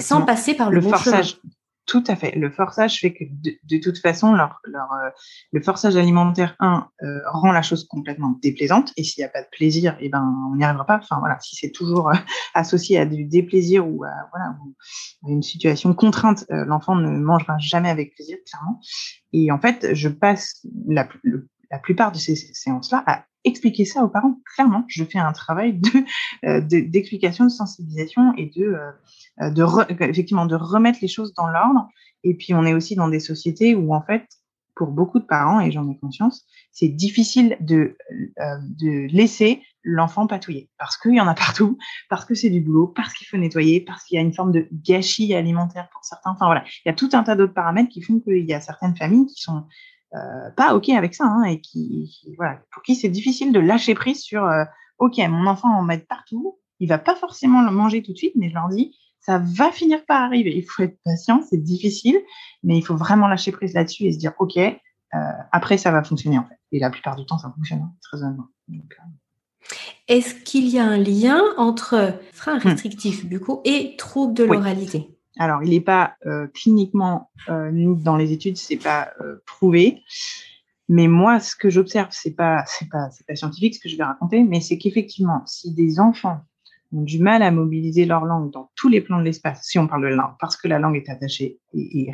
[0.00, 1.40] sans passer par le, bon forçage.
[1.88, 2.32] Tout à fait.
[2.36, 5.08] Le forçage fait que de, toute façon, leur, leur, euh,
[5.52, 8.92] le forçage alimentaire, un, euh, rend la chose complètement déplaisante.
[8.98, 10.22] Et s'il n'y a pas de plaisir, eh ben,
[10.52, 10.98] on n'y arrivera pas.
[10.98, 12.14] Enfin, voilà, si c'est toujours euh,
[12.54, 14.54] associé à du déplaisir ou à, voilà,
[15.26, 18.80] une situation contrainte, l'enfant ne mangera jamais avec plaisir, clairement.
[19.32, 21.08] Et en fait, je passe la,
[21.70, 24.40] la plupart de ces séances-là à expliquer ça aux parents.
[24.54, 28.76] Clairement, je fais un travail de d'explication, de, sensibilisation et de
[29.40, 29.64] euh, de
[30.02, 31.88] effectivement de remettre les choses dans l'ordre.
[32.24, 34.26] Et puis on est aussi dans des sociétés où en fait,
[34.74, 37.96] pour beaucoup de parents, et j'en ai conscience, c'est difficile de,
[38.40, 42.60] euh, de laisser l'enfant patouiller parce qu'il y en a partout, parce que c'est du
[42.60, 46.04] boulot, parce qu'il faut nettoyer, parce qu'il y a une forme de gâchis alimentaire pour
[46.04, 46.30] certains.
[46.30, 48.60] Enfin voilà, il y a tout un tas d'autres paramètres qui font qu'il y a
[48.60, 49.64] certaines familles qui sont
[50.14, 53.94] euh, pas ok avec ça hein, et qui, voilà, pour qui c'est difficile de lâcher
[53.94, 54.64] prise sur euh,
[54.98, 58.32] ok, mon enfant en met partout, il va pas forcément le manger tout de suite,
[58.36, 60.56] mais je leur dis ça va finir par arriver.
[60.56, 62.18] Il faut être patient, c'est difficile,
[62.62, 65.18] mais il faut vraiment lâcher prise là-dessus et se dire, OK, euh,
[65.52, 66.58] après, ça va fonctionner en fait.
[66.72, 68.48] Et la plupart du temps, ça fonctionne, hein, très honnêtement.
[70.08, 72.68] Est-ce qu'il y a un lien entre frein hmm.
[72.68, 75.17] restrictif buccaux et troubles de l'oralité?
[75.38, 79.12] Alors, il n'est pas euh, cliniquement, dans les études, c'est pas
[79.46, 80.02] prouvé.
[80.88, 83.96] Mais moi, ce que j'observe, c'est pas, c'est pas, c'est pas scientifique ce que je
[83.96, 86.40] vais raconter, mais c'est qu'effectivement, si des enfants
[86.92, 89.86] ont du mal à mobiliser leur langue dans tous les plans de l'espace, si on
[89.86, 92.10] parle de langue, parce que la langue est attachée et,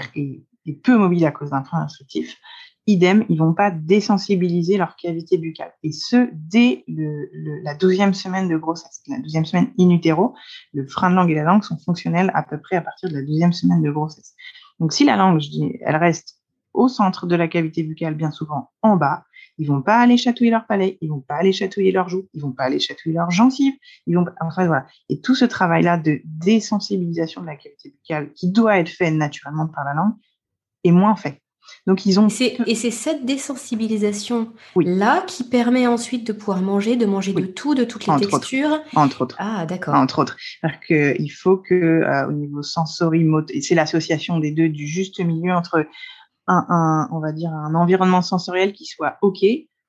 [0.83, 2.37] peu mobile à cause d'un frein instructif,
[2.87, 5.73] idem, ils vont pas désensibiliser leur cavité buccale.
[5.83, 7.29] Et ce, dès le,
[7.63, 10.35] la douzième semaine de grossesse, la douzième semaine in utero,
[10.73, 13.15] le frein de langue et la langue sont fonctionnels à peu près à partir de
[13.15, 14.35] la douzième semaine de grossesse.
[14.81, 15.41] Donc si la langue,
[15.81, 16.41] elle reste
[16.73, 19.25] au centre de la cavité buccale, bien souvent en bas,
[19.59, 22.43] ils vont pas aller chatouiller leur palais, ils vont pas aller chatouiller leurs joues, ils
[22.43, 23.75] vont pas aller chatouiller leurs gencives,
[24.07, 24.87] ils vont, enfin voilà.
[25.09, 29.69] Et tout ce travail-là de désensibilisation de la cavité buccale qui doit être fait naturellement
[29.69, 30.15] par la langue
[30.83, 31.44] est moins fait.
[31.87, 37.07] Donc ils ont et c'est cette désensibilisation là qui permet ensuite de pouvoir manger, de
[37.07, 38.81] manger de tout, de toutes les textures.
[38.95, 39.37] Entre autres.
[39.39, 39.95] Ah d'accord.
[39.95, 44.51] Entre autres, parce que il faut que euh, au niveau sensorimoteur, et c'est l'association des
[44.51, 45.87] deux du juste milieu entre
[46.47, 49.45] un, on va dire un environnement sensoriel qui soit ok,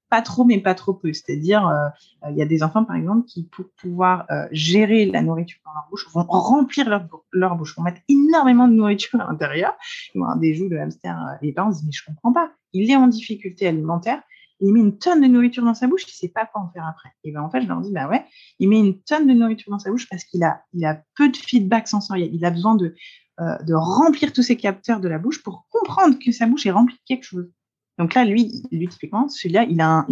[0.10, 1.12] pas trop mais pas trop peu.
[1.14, 5.22] C'est-à-dire, euh, il y a des enfants par exemple qui pour pouvoir euh, gérer la
[5.22, 9.74] nourriture dans leur bouche vont remplir leur, bouche, vont mettre énormément de nourriture à l'intérieur,
[10.14, 11.16] ils vont avoir des joues de hamster.
[11.18, 12.52] Euh, et les parents se disent mais je comprends pas.
[12.74, 14.22] Il est en difficulté alimentaire
[14.62, 16.70] il met une tonne de nourriture dans sa bouche, il ne sait pas quoi en
[16.70, 17.10] faire après.
[17.24, 18.24] Et ben en fait, je leur dis, bah ouais,
[18.60, 20.64] il met une tonne de nourriture dans sa bouche parce qu'il a,
[21.16, 22.30] peu de feedback sensoriel.
[22.34, 22.96] Il a besoin de,
[23.40, 26.96] de remplir tous ses capteurs de la bouche pour comprendre que sa bouche est remplie
[26.96, 27.52] de quelque chose.
[27.98, 30.06] Donc là, lui, lui typiquement, celui-là, il a,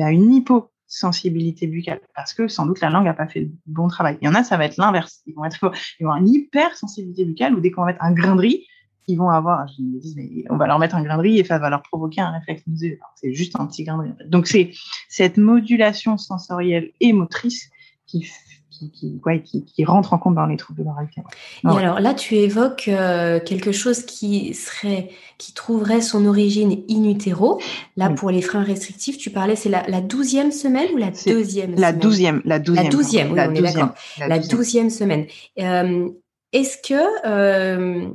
[0.00, 3.88] a, une hyposensibilité buccale parce que sans doute la langue n'a pas fait le bon
[3.88, 4.18] travail.
[4.20, 5.22] Il y en a, ça va être l'inverse.
[5.26, 8.12] Ils vont être, ils vont avoir une hypersensibilité buccale ou dès qu'on va mettre un
[8.12, 8.66] grain de riz,
[9.08, 11.38] ils vont avoir, je me dis, mais on va leur mettre un grain de riz
[11.38, 12.62] et ça va leur provoquer un réflexe
[13.16, 14.28] C'est juste un petit grain de riz.
[14.28, 14.70] Donc c'est
[15.08, 17.70] cette modulation sensorielle et motrice
[18.06, 18.30] qui
[18.90, 21.22] qui, qui, qui, rentre en compte dans les troubles de moralité.
[21.64, 27.04] Et alors là, tu évoques euh, quelque chose qui serait, qui trouverait son origine in
[27.04, 27.60] utero.
[27.96, 31.92] Là, pour les freins restrictifs, tu parlais, c'est la, douzième semaine ou la deuxième La
[31.92, 32.84] douzième, la douzième.
[32.84, 33.94] La douzième, oui, on est d'accord.
[34.18, 35.26] La douzième semaine.
[35.58, 36.08] Euh,
[36.52, 38.08] est-ce que euh,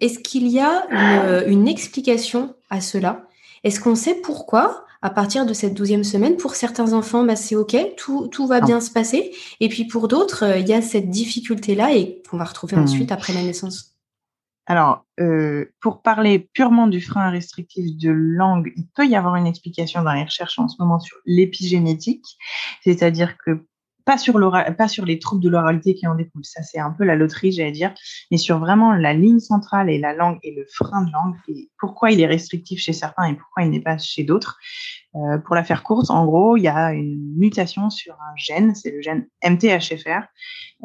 [0.00, 3.22] est-ce qu'il y a une, explication à cela?
[3.62, 7.54] Est-ce qu'on sait pourquoi à partir de cette douzième semaine, pour certains enfants, bah, c'est
[7.56, 9.32] OK, tout, tout va bien se passer.
[9.60, 12.84] Et puis pour d'autres, euh, il y a cette difficulté-là et qu'on va retrouver hmm.
[12.84, 13.98] ensuite après la naissance.
[14.64, 19.46] Alors, euh, pour parler purement du frein restrictif de langue, il peut y avoir une
[19.46, 22.24] explication dans les recherches en ce moment sur l'épigénétique,
[22.82, 23.66] c'est-à-dire que
[24.04, 24.38] pas sur,
[24.76, 27.52] pas sur les troubles de l'oralité qui en découlent, ça c'est un peu la loterie,
[27.52, 27.94] j'allais dire,
[28.30, 31.70] mais sur vraiment la ligne centrale et la langue et le frein de langue, et
[31.78, 34.58] pourquoi il est restrictif chez certains et pourquoi il n'est pas chez d'autres.
[35.16, 38.74] Euh, pour la faire courte, en gros, il y a une mutation sur un gène,
[38.74, 40.24] c'est le gène MTHFR,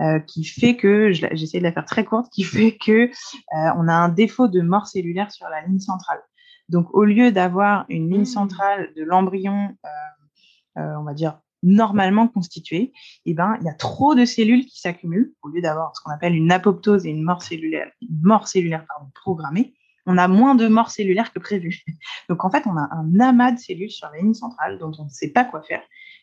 [0.01, 3.09] euh, qui fait que, j'essaie de la faire très courte, qui fait que euh,
[3.51, 6.21] on a un défaut de mort cellulaire sur la ligne centrale.
[6.69, 8.25] Donc, au lieu d'avoir une ligne mmh.
[8.25, 9.75] centrale de l'embryon,
[10.75, 12.93] on va dire normalement constituée,
[13.25, 16.11] eh ben, il y a trop de cellules qui s'accumulent au lieu d'avoir ce qu'on
[16.11, 17.91] appelle une apoptose et une mort cellulaire,
[18.21, 19.73] mort cellulaire pardon, programmée.
[20.05, 21.83] On a moins de morts cellulaires que prévu.
[22.29, 25.05] Donc en fait, on a un amas de cellules sur la ligne centrale dont on
[25.05, 25.81] ne sait pas quoi faire,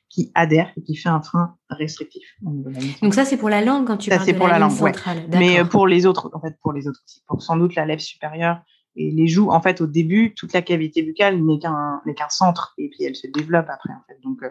[0.08, 2.24] qui adhère et qui fait un frein restrictif.
[2.40, 5.26] Donc ça c'est pour la langue quand tu ça, parles de pour la, langue, centrale.
[5.30, 7.84] Mais euh, pour les autres, en fait, pour les autres aussi, pour sans doute la
[7.84, 8.60] lèvre supérieure
[8.96, 12.74] et les joues, en fait, au début, toute la cavité buccale n'est qu'un qu'un centre,
[12.78, 13.92] et puis elle se développe après.
[13.92, 14.18] En fait.
[14.22, 14.50] Donc, euh,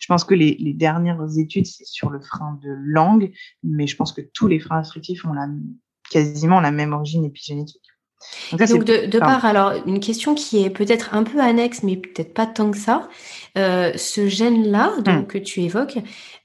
[0.00, 3.96] je pense que les, les dernières études c'est sur le frein de langue, mais je
[3.96, 5.48] pense que tous les freins restrictifs ont la,
[6.10, 7.82] quasiment la même origine épigénétique.
[8.50, 11.96] Donc, Donc de, de part, alors une question qui est peut-être un peu annexe, mais
[11.96, 13.08] peut-être pas tant que ça.
[13.56, 15.26] Euh, ce gène-là, donc hmm.
[15.26, 15.98] que tu évoques,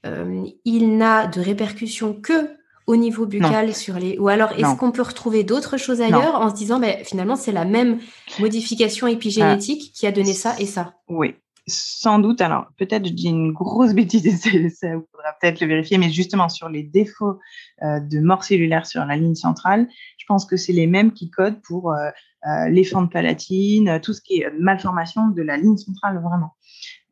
[0.06, 2.48] euh, il n'a de répercussions que
[2.86, 6.50] au niveau buccal sur les ou alors est-ce qu'on peut retrouver d'autres choses ailleurs en
[6.50, 7.98] se disant ben, finalement c'est la même
[8.38, 10.94] modification épigénétique qui a donné ça et ça?
[11.08, 11.34] Oui,
[11.66, 12.40] sans doute.
[12.40, 16.48] Alors peut-être je dis une grosse bêtise, ça, il faudra peut-être le vérifier, mais justement
[16.48, 17.38] sur les défauts
[17.82, 21.30] euh, de mort cellulaire sur la ligne centrale, je pense que c'est les mêmes qui
[21.30, 22.10] codent pour euh,
[22.46, 26.54] euh, les fentes palatines, tout ce qui est malformation de la ligne centrale vraiment.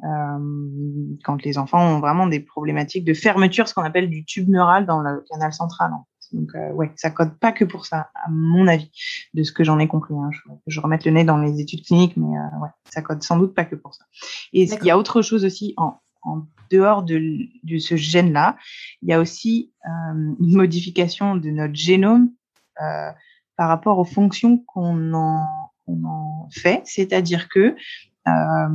[0.05, 4.49] Euh, quand les enfants ont vraiment des problématiques de fermeture, ce qu'on appelle du tube
[4.49, 5.91] neural dans le canal central.
[6.33, 8.91] Donc, euh, ouais, ça code pas que pour ça, à mon avis,
[9.35, 10.15] de ce que j'en ai compris.
[10.15, 10.31] Hein.
[10.33, 13.37] Je, je remette le nez dans les études cliniques, mais euh, ouais, ça code sans
[13.37, 14.05] doute pas que pour ça.
[14.53, 17.21] Et il y a autre chose aussi en, en dehors de,
[17.65, 18.57] de ce gène-là.
[19.03, 22.31] Il y a aussi euh, une modification de notre génome
[22.81, 23.11] euh,
[23.57, 25.47] par rapport aux fonctions qu'on en,
[25.87, 26.81] on en fait.
[26.87, 27.77] C'est-à-dire que
[28.27, 28.69] euh,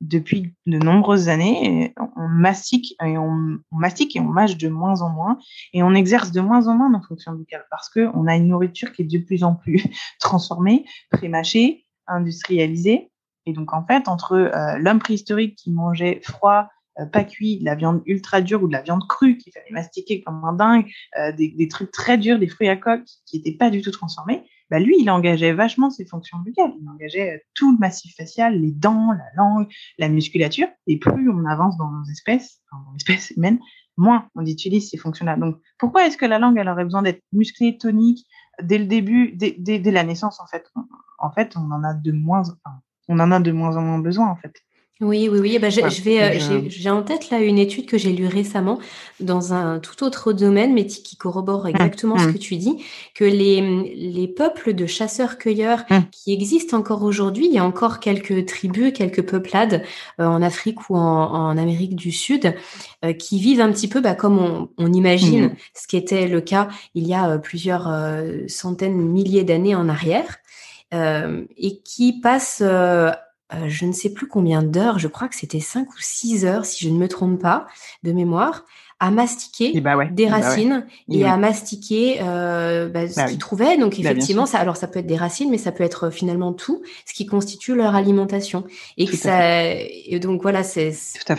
[0.00, 5.10] depuis de nombreuses années, on mastique et on, mastique et on mâche de moins en
[5.10, 5.38] moins
[5.72, 8.48] et on exerce de moins en moins nos fonctions buccales parce que on a une
[8.48, 9.84] nourriture qui est de plus en plus
[10.20, 13.10] transformée, prémâchée, industrialisée.
[13.46, 16.68] Et donc en fait, entre euh, l'homme préhistorique qui mangeait froid,
[17.00, 19.70] euh, pas cuit, de la viande ultra dure ou de la viande crue qu'il fallait
[19.70, 20.86] mastiquer comme un dingue,
[21.18, 23.90] euh, des, des, trucs très durs, des fruits à coque qui n'étaient pas du tout
[23.90, 26.72] transformés, bah lui, il engageait vachement ses fonctions buccales.
[26.80, 30.68] Il engageait euh, tout le massif facial, les dents, la langue, la musculature.
[30.86, 33.58] Et plus on avance dans nos espèces, dans l'espèce humaine,
[33.96, 35.36] moins on utilise ces fonctions-là.
[35.36, 38.26] Donc, pourquoi est-ce que la langue, elle aurait besoin d'être musclée, tonique,
[38.62, 40.64] dès le début, dès, la naissance, en fait?
[41.18, 43.98] En fait, on en a de moins, enfin, on en a de moins en moins
[43.98, 44.54] besoin, en fait.
[45.00, 45.58] Oui, oui, oui.
[45.60, 48.80] Bah, je, vais, euh, j'ai en tête là une étude que j'ai lue récemment
[49.20, 52.32] dans un tout autre domaine, mais qui corrobore mmh, exactement ce mmh.
[52.32, 52.84] que tu dis,
[53.14, 53.60] que les,
[53.94, 55.98] les peuples de chasseurs-cueilleurs mmh.
[56.10, 59.84] qui existent encore aujourd'hui, il y a encore quelques tribus, quelques peuplades
[60.18, 62.52] euh, en Afrique ou en, en, Amérique du Sud
[63.04, 66.40] euh, qui vivent un petit peu bah, comme on, on imagine ce qui était le
[66.40, 67.88] cas il y a plusieurs
[68.48, 70.38] centaines, milliers d'années en arrière.
[70.92, 72.62] et qui passent
[73.54, 76.64] euh, je ne sais plus combien d'heures, je crois que c'était cinq ou six heures,
[76.64, 77.66] si je ne me trompe pas,
[78.02, 78.64] de mémoire,
[79.00, 83.78] à mastiquer bah des bah racines et à mastiquer euh, bah, ce bah qu'ils trouvaient.
[83.78, 86.82] Donc effectivement, ça, alors ça peut être des racines, mais ça peut être finalement tout
[87.06, 88.64] ce qui constitue leur alimentation.
[88.96, 90.92] Et que ça, et donc voilà, c'est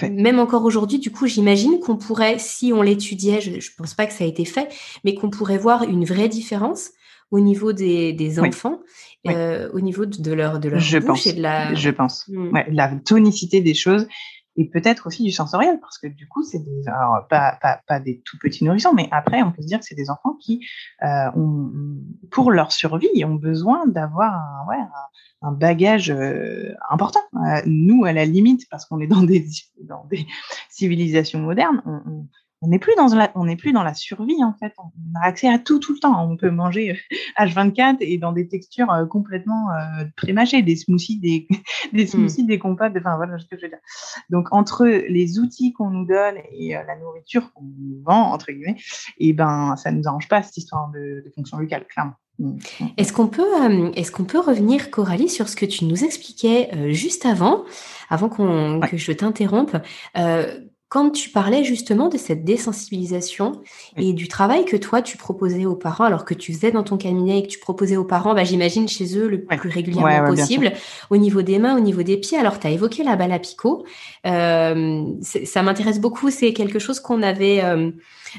[0.10, 1.00] même encore aujourd'hui.
[1.00, 4.28] Du coup, j'imagine qu'on pourrait, si on l'étudiait, je, je pense pas que ça a
[4.28, 4.69] été fait,
[5.04, 6.91] mais qu'on pourrait voir une vraie différence
[7.32, 8.80] au niveau des, des enfants,
[9.27, 11.25] euh, au niveau de leur de leur je bouche pense.
[11.27, 11.73] et de la.
[11.73, 12.27] Je pense.
[12.27, 12.51] Mmh.
[12.53, 14.08] Ouais, la tonicité des choses
[14.60, 17.99] et peut-être aussi du sensoriel parce que du coup c'est des alors pas, pas, pas
[17.99, 20.65] des tout petits nourrissons mais après on peut se dire que c'est des enfants qui
[21.01, 21.71] euh, ont,
[22.29, 24.84] pour leur survie ont besoin d'avoir un, ouais,
[25.41, 29.45] un, bagage euh, important euh, nous à la limite parce qu'on est dans des
[29.84, 30.25] dans des
[30.69, 32.27] civilisations modernes on, on
[32.62, 34.74] on n'est plus dans la, on n'est plus dans la survie en fait.
[34.78, 34.91] On
[35.22, 36.30] a accès à tout tout le temps.
[36.30, 37.00] On peut manger
[37.39, 41.48] H24 et dans des textures euh, complètement euh, prémâchées, des smoothies, des,
[41.93, 42.08] des hmm.
[42.08, 42.93] smoothies, des compotes.
[42.98, 43.80] Enfin voilà ce que je veux dire.
[44.30, 48.52] Donc entre les outils qu'on nous donne et euh, la nourriture qu'on nous vend entre
[48.52, 48.78] guillemets,
[49.19, 52.15] et eh ben ça nous arrange pas cette histoire de, de fonction locale clairement.
[52.39, 52.58] Hmm.
[52.98, 56.69] Est-ce qu'on peut, euh, est-ce qu'on peut revenir, Coralie, sur ce que tu nous expliquais
[56.93, 57.63] juste avant,
[58.10, 59.76] avant qu'on, que je t'interrompe
[60.89, 63.62] quand tu parlais justement de cette désensibilisation
[63.95, 66.97] et du travail que toi tu proposais aux parents, alors que tu faisais dans ton
[66.97, 70.73] cabinet et que tu proposais aux parents, bah, j'imagine chez eux le plus régulièrement possible,
[71.12, 72.39] au niveau des mains, au niveau des pieds.
[72.39, 73.86] Alors tu as évoqué la balle à picot.
[74.25, 77.91] Euh, ça m'intéresse beaucoup, c'est quelque chose qu'on avait euh,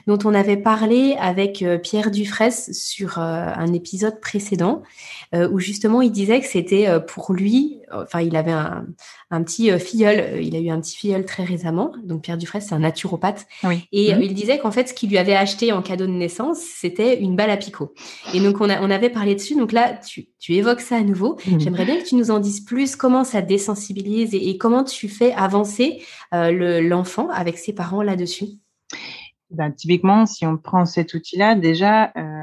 [0.06, 4.82] dont on avait parlé avec euh, Pierre Dufresne sur euh, un épisode précédent,
[5.34, 8.84] euh, où justement il disait que c'était pour lui, enfin il avait un,
[9.42, 12.80] petit filleul, il a eu un petit filleul très récemment, donc Pierre Dufresne c'est un
[12.80, 13.46] naturopathe,
[13.92, 14.22] et mhm.
[14.22, 17.36] il disait qu'en fait ce qu'il lui avait acheté en cadeau de naissance, c'était une
[17.36, 17.94] balle à picot.
[18.34, 21.36] Et donc on, on avait parlé dessus, donc là tu, évoques ça à nouveau.
[21.46, 21.60] Mhm.
[21.60, 25.32] J'aimerais bien que tu nous en dises plus, comment ça désensibilise et, comment tu fais
[25.32, 28.46] avancer l'enfant avec ses parents là-dessus?
[29.50, 32.42] Ben, typiquement, si on prend cet outil-là, déjà, euh,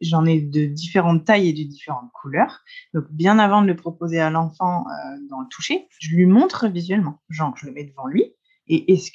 [0.00, 2.62] j'en ai de différentes tailles et de différentes couleurs.
[2.92, 6.68] Donc, bien avant de le proposer à l'enfant euh, dans le toucher, je lui montre
[6.68, 7.20] visuellement.
[7.28, 8.34] Genre, je le mets devant lui.
[8.66, 9.10] Et est-ce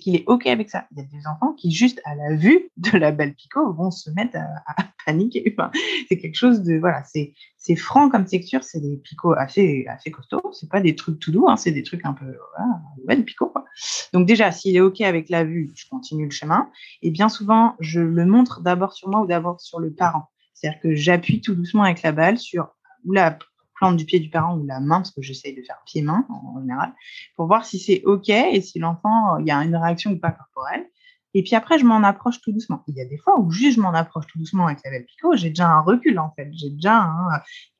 [0.00, 0.86] qu'il est ok avec ça?
[0.92, 3.90] Il y a des enfants qui juste à la vue de la belle picot vont
[3.90, 4.74] se mettre à,
[5.06, 5.54] paniquer.
[6.08, 10.10] C'est quelque chose de voilà, c'est c'est franc comme texture, c'est des picots assez assez
[10.10, 10.52] costauds.
[10.52, 13.64] C'est pas des trucs tout doux, hein, c'est des trucs un peu voilà, ouais, quoi.
[14.12, 16.70] Donc déjà, s'il est ok avec la vue, je continue le chemin.
[17.02, 20.30] Et bien souvent, je le montre d'abord sur moi ou d'abord sur le parent.
[20.52, 22.68] C'est-à-dire que j'appuie tout doucement avec la balle sur
[23.04, 23.38] ou la
[23.74, 26.60] plante du pied du parent ou la main, parce que j'essaye de faire pied-main en,
[26.60, 26.92] général,
[27.36, 30.30] pour voir si c'est OK et si l'enfant, il y a une réaction ou pas
[30.30, 30.86] corporelle.
[31.34, 32.82] Et puis après, je m'en approche tout doucement.
[32.88, 35.04] Il y a des fois où juste je m'en approche tout doucement avec la belle
[35.04, 36.48] picot, j'ai déjà un recul en fait.
[36.52, 37.04] J'ai déjà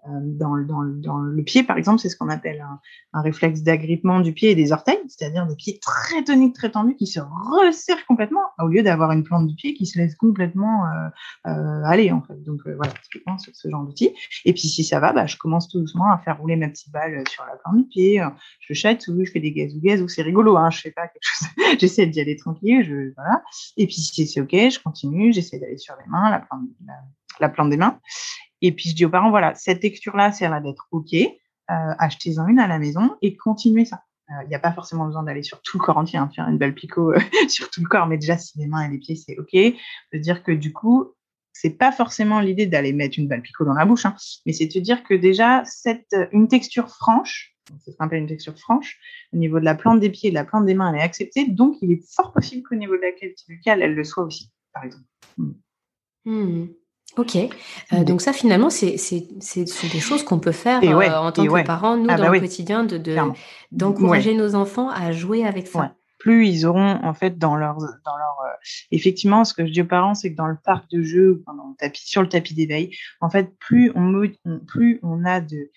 [0.07, 2.79] euh, dans, dans, dans, le pied, par exemple, c'est ce qu'on appelle un,
[3.15, 6.97] un réflexe d'agrippement du pied et des orteils, c'est-à-dire des pieds très toniques, très tendus,
[6.97, 10.85] qui se resserrent complètement, au lieu d'avoir une plante du pied qui se laisse complètement
[10.87, 11.09] euh,
[11.47, 12.43] euh, aller, en fait.
[12.43, 14.11] Donc euh, voilà, typiquement ce genre d'outil.
[14.45, 16.93] Et puis si ça va, bah, je commence tout doucement à faire rouler ma petite
[16.93, 18.23] balle sur la plante du pied.
[18.61, 21.49] Je chatouille, je fais des gazou gazou, c'est rigolo, hein, je fais pas quelque chose,
[21.81, 23.43] j'essaie d'y aller tranquille, je, voilà.
[23.77, 26.95] Et puis si c'est ok, je continue, j'essaie d'aller sur les mains, la plante, la,
[27.41, 28.01] la plante des mains.
[28.61, 31.15] Et puis je dis aux parents, voilà, cette texture-là, c'est à d'être OK.
[31.71, 34.03] Euh, achetez-en une à la maison et continuez ça.
[34.29, 36.47] Il euh, n'y a pas forcément besoin d'aller sur tout le corps entier, hein, faire
[36.47, 38.99] une belle picot euh, sur tout le corps, mais déjà si les mains et les
[38.99, 41.15] pieds c'est ok, de dire que du coup
[41.55, 44.67] c'est pas forcément l'idée d'aller mettre une balle picot dans la bouche, hein, mais c'est
[44.67, 45.63] de dire que déjà
[46.33, 47.54] une texture franche,
[47.85, 48.99] ce qu'on appelle une texture franche,
[49.33, 51.05] au niveau de la plante des pieds et de la plante des mains, elle est
[51.05, 54.25] acceptée, donc il est fort possible qu'au niveau de la qualité buccale, elle le soit
[54.25, 55.05] aussi, par exemple.
[55.39, 55.53] Hmm.
[56.25, 56.67] Hmm.
[57.17, 61.31] Ok, euh, donc ça finalement, c'est ce sont des choses qu'on peut faire euh, en
[61.31, 63.01] tant que parents, nous, ah dans bah le quotidien, de
[63.71, 65.95] d'encourager nos enfants à jouer avec ça.
[66.19, 68.57] Plus ils auront en fait dans leur dans leur euh,
[68.91, 71.45] effectivement, ce que je dis aux parents, c'est que dans le parc de le
[71.79, 74.13] tapis sur le tapis d'éveil, en fait, plus on,
[74.67, 75.71] plus on a de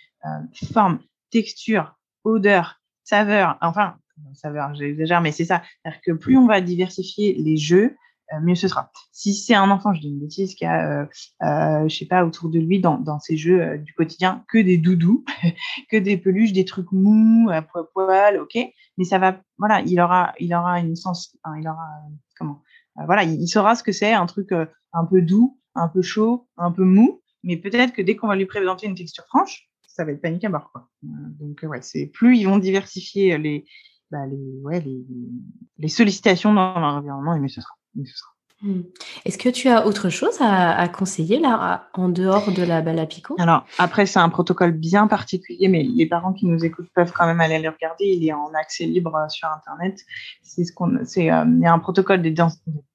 [0.73, 0.99] forme,
[1.31, 3.97] texture, odeur, saveur, enfin
[4.33, 7.95] saveur, j'exagère, mais c'est ça, c'est-à-dire que plus on va diversifier les jeux,
[8.33, 8.91] euh, mieux ce sera.
[9.11, 11.05] Si c'est un enfant, je dis une bêtise, qui a, euh,
[11.43, 14.77] euh, je sais pas, autour de lui dans, ses jeux euh, du quotidien, que des
[14.77, 15.23] doudous,
[15.91, 18.57] que des peluches, des trucs mous, à poil, ok.
[18.97, 21.87] Mais ça va, voilà, il aura, il aura une sens, il aura,
[22.37, 22.61] comment,
[23.05, 26.71] voilà, il, saura ce que c'est, un truc un peu doux, un peu chaud, un
[26.71, 27.21] peu mou.
[27.43, 29.66] Mais peut-être que dès qu'on va lui présenter une texture franche,
[29.97, 30.87] ça va être panique à bord, quoi.
[31.01, 33.65] donc ouais, c'est plus ils vont diversifier les,
[34.11, 35.03] bah, les, ouais, les,
[35.79, 37.75] les sollicitations dans leur environnement, et mieux ce sera.
[38.61, 38.81] Hmm.
[39.23, 43.05] Est-ce que tu as autre chose à, conseiller là, en dehors de la balle à
[43.05, 43.35] picot?
[43.37, 47.27] Alors, après, c'est un protocole bien particulier, mais les parents qui nous écoutent peuvent quand
[47.27, 48.05] même aller le regarder.
[48.05, 49.99] Il est en accès libre euh, sur Internet.
[50.41, 52.33] C'est ce qu'on, c'est, euh, il y a un protocole de,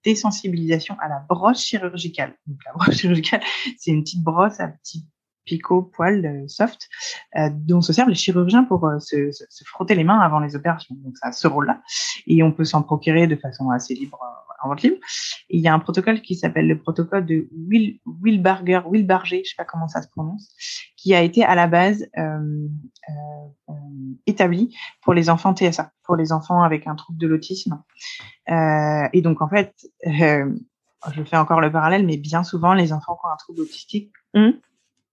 [0.05, 2.35] désensibilisation à la brosse chirurgicale.
[2.47, 3.43] Donc, la brosse chirurgicale,
[3.79, 5.07] c'est une petite brosse à petit
[5.45, 6.89] picot, poil euh, soft,
[7.37, 10.57] euh, dont se servent les chirurgiens pour euh, se, se, frotter les mains avant les
[10.57, 10.95] opérations.
[10.99, 11.81] Donc ça a ce rôle-là.
[12.27, 14.19] Et on peut s'en procurer de façon assez libre,
[14.63, 14.97] en vente libre.
[15.51, 19.51] Et il y a un protocole qui s'appelle le protocole de Will, Wilbarger, Wilbarger, je
[19.51, 20.55] sais pas comment ça se prononce,
[20.97, 22.07] qui a été à la base
[24.27, 27.83] établi pour les enfants TSA, pour les enfants avec un trouble de l'autisme.
[28.49, 29.75] et donc en fait,
[30.07, 34.13] je fais encore le parallèle, mais bien souvent, les enfants qui ont un trouble autistique
[34.35, 34.55] ont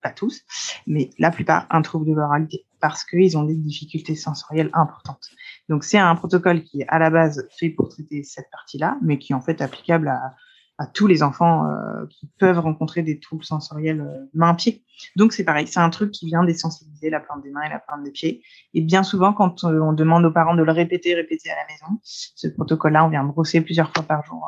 [0.01, 0.41] pas tous,
[0.87, 5.29] mais la plupart, un trouble de l'oralité parce qu'ils ont des difficultés sensorielles importantes.
[5.67, 9.17] Donc c'est un protocole qui est à la base fait pour traiter cette partie-là, mais
[9.17, 10.35] qui est en fait applicable à,
[10.93, 14.85] tous les enfants euh, qui peuvent rencontrer des troubles sensoriels euh, main-pied.
[15.17, 17.79] Donc c'est pareil, c'est un truc qui vient désensibiliser la plante des mains et la
[17.79, 18.41] plante des pieds.
[18.73, 21.65] Et bien souvent, quand euh, on demande aux parents de le répéter, répéter à la
[21.67, 24.41] maison, ce protocole-là, on vient brosser plusieurs fois par jour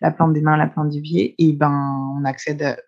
[0.00, 2.78] la plante des mains, la plante des pieds, et ben on accède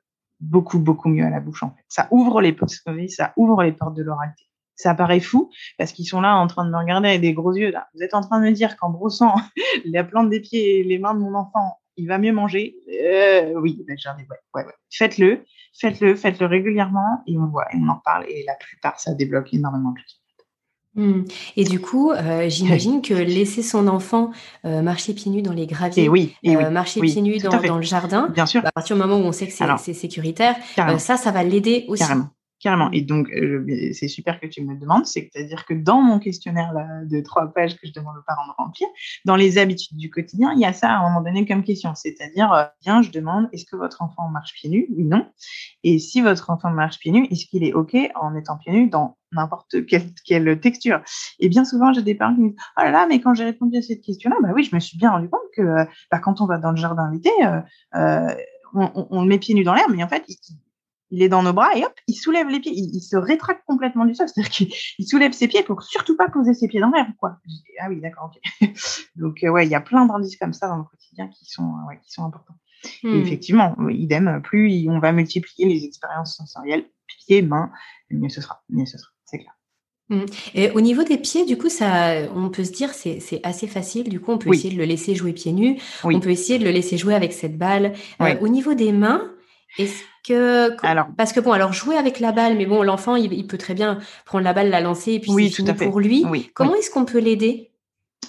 [0.41, 1.85] beaucoup, beaucoup mieux à la bouche, en fait.
[1.89, 2.75] Ça ouvre les portes,
[3.09, 4.45] ça ouvre les portes de l'oralité.
[4.77, 7.55] Ça paraît fou parce qu'ils sont là en train de me regarder avec des gros
[7.55, 7.71] yeux.
[7.71, 7.89] Là.
[7.95, 9.35] Vous êtes en train de me dire qu'en brossant
[9.87, 12.77] la plante des pieds et les mains de mon enfant, il va mieux manger?
[13.03, 14.73] Euh, oui, ben, ouais, ouais, ouais.
[14.91, 15.45] Faites-le,
[15.81, 19.55] faites-le, faites-le régulièrement et on voit et on en parle et la plupart ça débloque
[19.55, 20.26] énormément de choses.
[20.97, 21.25] Mmh.
[21.57, 24.31] Et du coup, euh, j'imagine que laisser son enfant
[24.65, 27.51] euh, marcher pieds nus dans les graviers, et oui, et euh, marcher pieds nus dans,
[27.51, 28.65] dans, le jardin, bien sûr.
[28.65, 30.57] à partir du moment où on sait que c'est sécuritaire,
[30.99, 32.03] ça, ça va l'aider aussi.
[32.03, 32.31] Carrément.
[32.93, 35.07] Et donc, euh, c'est super que tu me le demandes.
[35.07, 36.73] C'est-à-dire que dans mon questionnaire
[37.05, 38.89] de trois pages que je demande aux parents de remplir,
[39.25, 41.95] dans les habitudes du quotidien, il y a ça à un moment donné comme question.
[41.95, 45.27] C'est-à-dire, euh, bien, je demande, est-ce que votre enfant marche pieds nus Oui, non?
[45.85, 48.89] Et si votre enfant marche pieds nus, est-ce qu'il est OK en étant pieds nus
[48.89, 51.01] dans n'importe quelle, texture?
[51.39, 53.45] Et bien souvent, j'ai des parents qui me disent, oh là là, mais quand j'ai
[53.45, 56.19] répondu à cette question-là, bah oui, je me suis bien rendu compte que euh, bah,
[56.19, 57.31] quand on va dans le jardin l'été,
[58.75, 60.37] on, on, on, met pieds nus dans l'air, mais en fait, il,
[61.11, 64.05] il est dans nos bras et hop, il soulève les pieds, il, se rétracte complètement
[64.05, 67.07] du sol, c'est-à-dire qu'il soulève ses pieds pour surtout pas poser ses pieds dans l'air,
[67.19, 67.39] quoi.
[67.81, 68.71] Ah oui, d'accord, ok.
[69.17, 71.65] Donc euh, ouais, il y a plein d'indices comme ça dans le quotidien qui sont,
[71.65, 72.57] euh, ouais, qui sont importants.
[73.03, 73.23] Et hmm.
[73.23, 76.85] effectivement, idem, plus on va multiplier les expériences sensorielles,
[77.27, 77.71] pieds, mains,
[78.11, 79.53] mieux ce sera, mieux ce sera, c'est clair.
[80.09, 80.27] Hmm.
[80.55, 83.67] Et au niveau des pieds, du coup, ça, on peut se dire c'est c'est assez
[83.67, 84.09] facile.
[84.09, 85.81] Du coup, on peut essayer de le laisser jouer pieds nus.
[86.05, 87.93] On peut essayer de le laisser jouer avec cette balle.
[88.21, 89.33] Euh, au niveau des mains,
[89.79, 93.47] est-ce que alors parce que bon alors jouer avec la balle mais bon l'enfant il,
[93.47, 96.27] peut très bien prendre la balle la lancer et puis c'est fini pour lui.
[96.55, 97.73] Comment est-ce qu'on peut l'aider?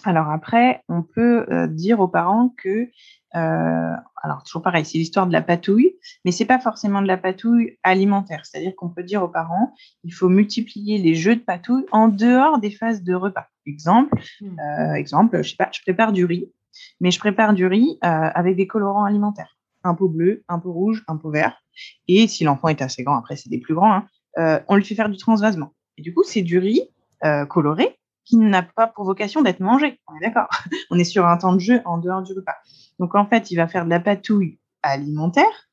[0.04, 2.90] Alors après on peut euh, dire aux parents que
[3.36, 7.18] euh, alors toujours pareil c'est l'histoire de la patouille mais c'est pas forcément de la
[7.18, 9.74] patouille alimentaire c'est-à-dire qu'on peut dire aux parents
[10.04, 13.48] il faut multiplier les jeux de patouille en dehors des phases de repas.
[13.66, 14.60] Exemple hmm.
[14.60, 16.52] euh, exemple je sais pas je prépare du riz
[17.00, 19.57] mais je prépare du riz avec des colorants alimentaires
[19.88, 21.62] un pot bleu, un pot rouge, un pot vert.
[22.08, 24.08] Et si l'enfant est assez grand, après c'est des plus grands, hein,
[24.38, 25.74] euh, on lui fait faire du transvasement.
[25.98, 26.82] Et du coup, c'est du riz
[27.24, 30.00] euh, coloré qui n'a pas pour vocation d'être mangé.
[30.08, 30.50] On est d'accord.
[30.92, 32.56] on est sur un temps de jeu en dehors du repas.
[33.00, 35.70] Donc en fait, il va faire de la patouille alimentaire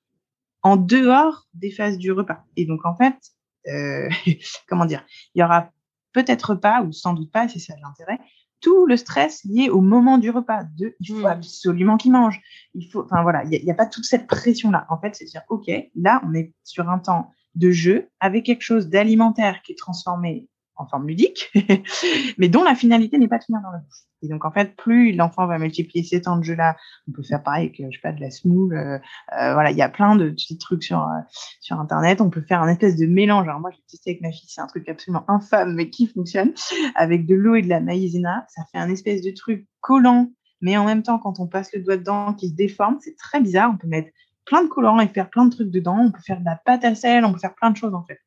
[0.63, 2.45] en dehors des phases du repas.
[2.57, 3.17] Et donc en fait,
[3.69, 4.09] euh,
[4.69, 5.05] comment dire,
[5.35, 5.71] il y aura
[6.13, 8.19] peut-être pas, ou sans doute pas, c'est ça l'intérêt,
[8.65, 10.65] tout le stress lié au moment du repas.
[10.79, 11.27] De, il faut hmm.
[11.27, 12.41] absolument qu'il mange.
[12.73, 14.87] Il faut, enfin voilà, il n'y a, pas toute cette pression-là.
[14.89, 18.63] En fait, c'est dire, OK, là, on est sur un temps de jeu avec quelque
[18.63, 21.53] chose d'alimentaire qui est transformé en forme ludique,
[22.39, 24.05] mais dont la finalité n'est pas de finir dans la bouche.
[24.25, 26.77] Et donc, en fait, plus l'enfant va multiplier ces temps de jeu-là,
[27.09, 28.75] on peut faire pareil avec, je sais pas, de la semoule.
[28.75, 28.99] Euh,
[29.39, 31.21] euh, voilà, il y a plein de petits trucs sur, euh,
[31.61, 32.21] sur Internet.
[32.21, 33.47] On peut faire un espèce de mélange.
[33.47, 36.53] Alors, moi, j'ai testé avec ma fille, c'est un truc absolument infâme, mais qui fonctionne.
[36.95, 40.31] Avec de l'eau et de la maïzena, ça fait un espèce de truc collant,
[40.63, 43.41] mais en même temps, quand on passe le doigt dedans, qui se déforme, c'est très
[43.41, 43.71] bizarre.
[43.75, 44.09] On peut mettre
[44.47, 45.99] plein de colorants et faire plein de trucs dedans.
[45.99, 48.05] On peut faire de la pâte à sel, on peut faire plein de choses, en
[48.05, 48.19] fait.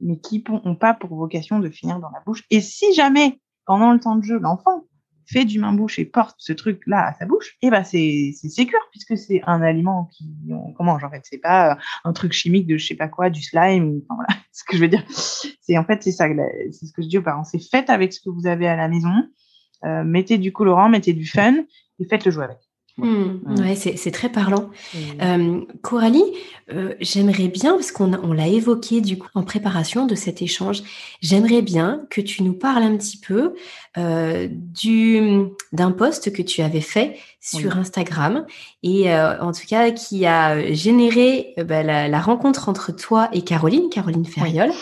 [0.00, 2.44] Mais qui n'ont pas pour vocation de finir dans la bouche.
[2.50, 4.84] Et si jamais, pendant le temps de jeu, l'enfant
[5.26, 8.78] fait du main-bouche et porte ce truc-là à sa bouche, et eh ben c'est sécure
[8.92, 10.24] puisque c'est un aliment qui
[10.76, 11.22] qu'on mange en fait.
[11.24, 14.02] C'est pas euh, un truc chimique de je sais pas quoi, du slime.
[14.08, 15.02] Enfin, voilà, ce que je veux dire.
[15.08, 16.26] C'est en fait c'est ça,
[16.70, 17.44] c'est ce que je dis aux parents.
[17.44, 19.14] C'est faites avec ce que vous avez à la maison.
[19.84, 21.54] Euh, mettez du colorant, mettez du fun
[21.98, 22.58] et faites le jouer avec.
[22.98, 24.70] Hmm, ouais, c'est très parlant.
[25.20, 26.24] Euh, Coralie,
[26.72, 30.82] euh, j'aimerais bien, parce qu'on on, l'a évoqué du coup en préparation de cet échange,
[31.20, 33.54] j'aimerais bien que tu nous parles un petit peu
[33.98, 35.20] euh, du
[35.72, 38.46] d'un post que tu avais fait sur Instagram
[38.82, 43.42] et euh, en tout cas qui a généré bah, la, la, rencontre entre toi et
[43.42, 44.72] Caroline, Caroline Ferriol.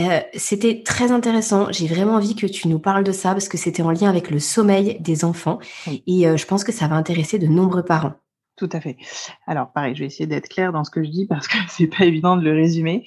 [0.00, 1.72] Euh, c'était très intéressant.
[1.72, 4.30] J'ai vraiment envie que tu nous parles de ça parce que c'était en lien avec
[4.30, 5.58] le sommeil des enfants
[6.06, 8.14] et euh, je pense que ça va intéresser de nombreux parents.
[8.56, 8.96] Tout à fait.
[9.46, 11.88] Alors, pareil, je vais essayer d'être claire dans ce que je dis parce que c'est
[11.88, 13.06] pas évident de le résumer.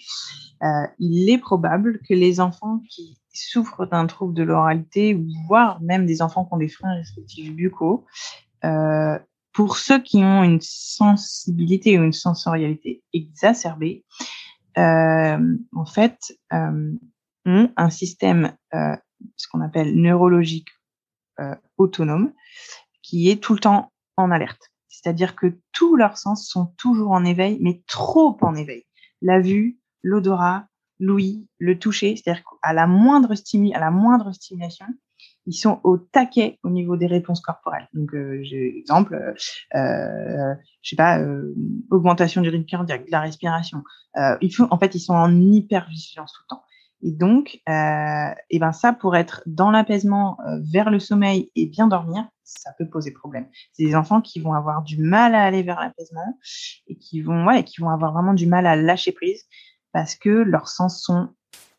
[0.63, 5.17] Euh, il est probable que les enfants qui souffrent d'un trouble de l'oralité,
[5.47, 8.05] voire même des enfants qui ont des freins restrictifs buccaux,
[9.53, 14.05] pour ceux qui ont une sensibilité ou une sensorialité exacerbée,
[14.77, 16.93] en fait, euh,
[17.45, 18.95] ont un système, euh,
[19.35, 20.69] ce qu'on appelle neurologique
[21.77, 22.33] autonome,
[23.01, 24.61] qui est tout le temps en alerte.
[24.89, 28.85] C'est-à-dire que tous leurs sens sont toujours en éveil, mais trop en éveil.
[29.23, 30.67] La vue, l'odorat,
[30.99, 34.85] l'ouïe, le toucher, c'est-à-dire qu'à la moindre à la moindre stimulation,
[35.45, 37.87] ils sont au taquet au niveau des réponses corporelles.
[37.93, 39.15] Donc, euh, j'ai exemple,
[39.75, 41.53] euh, je sais pas, euh,
[41.89, 43.83] augmentation du rythme cardiaque, de la respiration.
[44.15, 46.63] En fait, ils sont en hyper vigilance tout le temps.
[47.03, 50.37] Et donc, et ben ça, pour être dans l'apaisement
[50.71, 53.47] vers le sommeil et bien dormir, ça peut poser problème.
[53.71, 56.37] C'est des enfants qui vont avoir du mal à aller vers l'apaisement
[56.85, 59.45] et qui vont, ouais, qui vont avoir vraiment du mal à lâcher prise
[59.93, 61.29] parce que leurs sens sont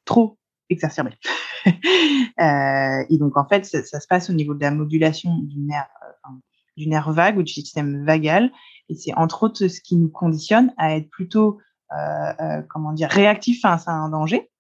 [0.05, 0.39] trop
[0.73, 1.17] exacerbés.
[1.67, 5.89] euh, et donc, en fait, ça, se passe au niveau de la modulation du nerf,
[6.27, 6.31] euh,
[6.77, 8.51] du nerf vague ou du système vagal.
[8.89, 11.59] Et c'est entre autres ce qui nous conditionne à être plutôt,
[11.97, 14.51] euh, comment dire, réactif face à un danger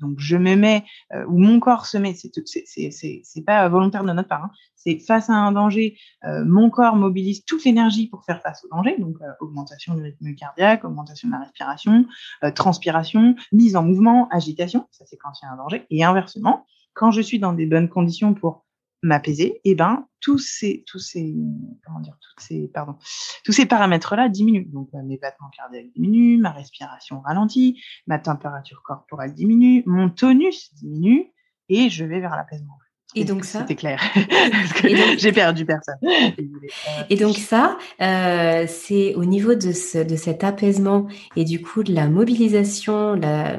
[0.00, 2.30] donc je me mets euh, ou mon corps se met, c'est
[3.22, 4.50] c'est pas volontaire de notre part, hein.
[4.76, 8.74] c'est face à un danger, euh, mon corps mobilise toute l'énergie pour faire face au
[8.74, 12.06] danger, donc augmentation du rythme cardiaque, augmentation de la respiration,
[12.54, 16.66] transpiration, mise en mouvement, agitation, ça c'est quand il y a un danger, et inversement,
[16.94, 18.64] quand je suis dans des bonnes conditions pour
[19.02, 21.34] m'apaiser, et eh ben tous ces tous ces
[21.84, 22.96] comment dire tous ces pardon
[23.44, 24.68] tous ces paramètres là diminuent.
[24.70, 31.32] Donc mes battements cardiaques diminuent, ma respiration ralentit, ma température corporelle diminue, mon tonus diminue
[31.68, 32.78] et je vais vers l'apaisement.
[33.16, 34.00] Et donc ça, c'était clair.
[35.18, 35.96] J'ai perdu personne.
[37.10, 41.82] Et donc ça, euh, c'est au niveau de, ce, de cet apaisement et du coup
[41.82, 43.58] de la mobilisation, la,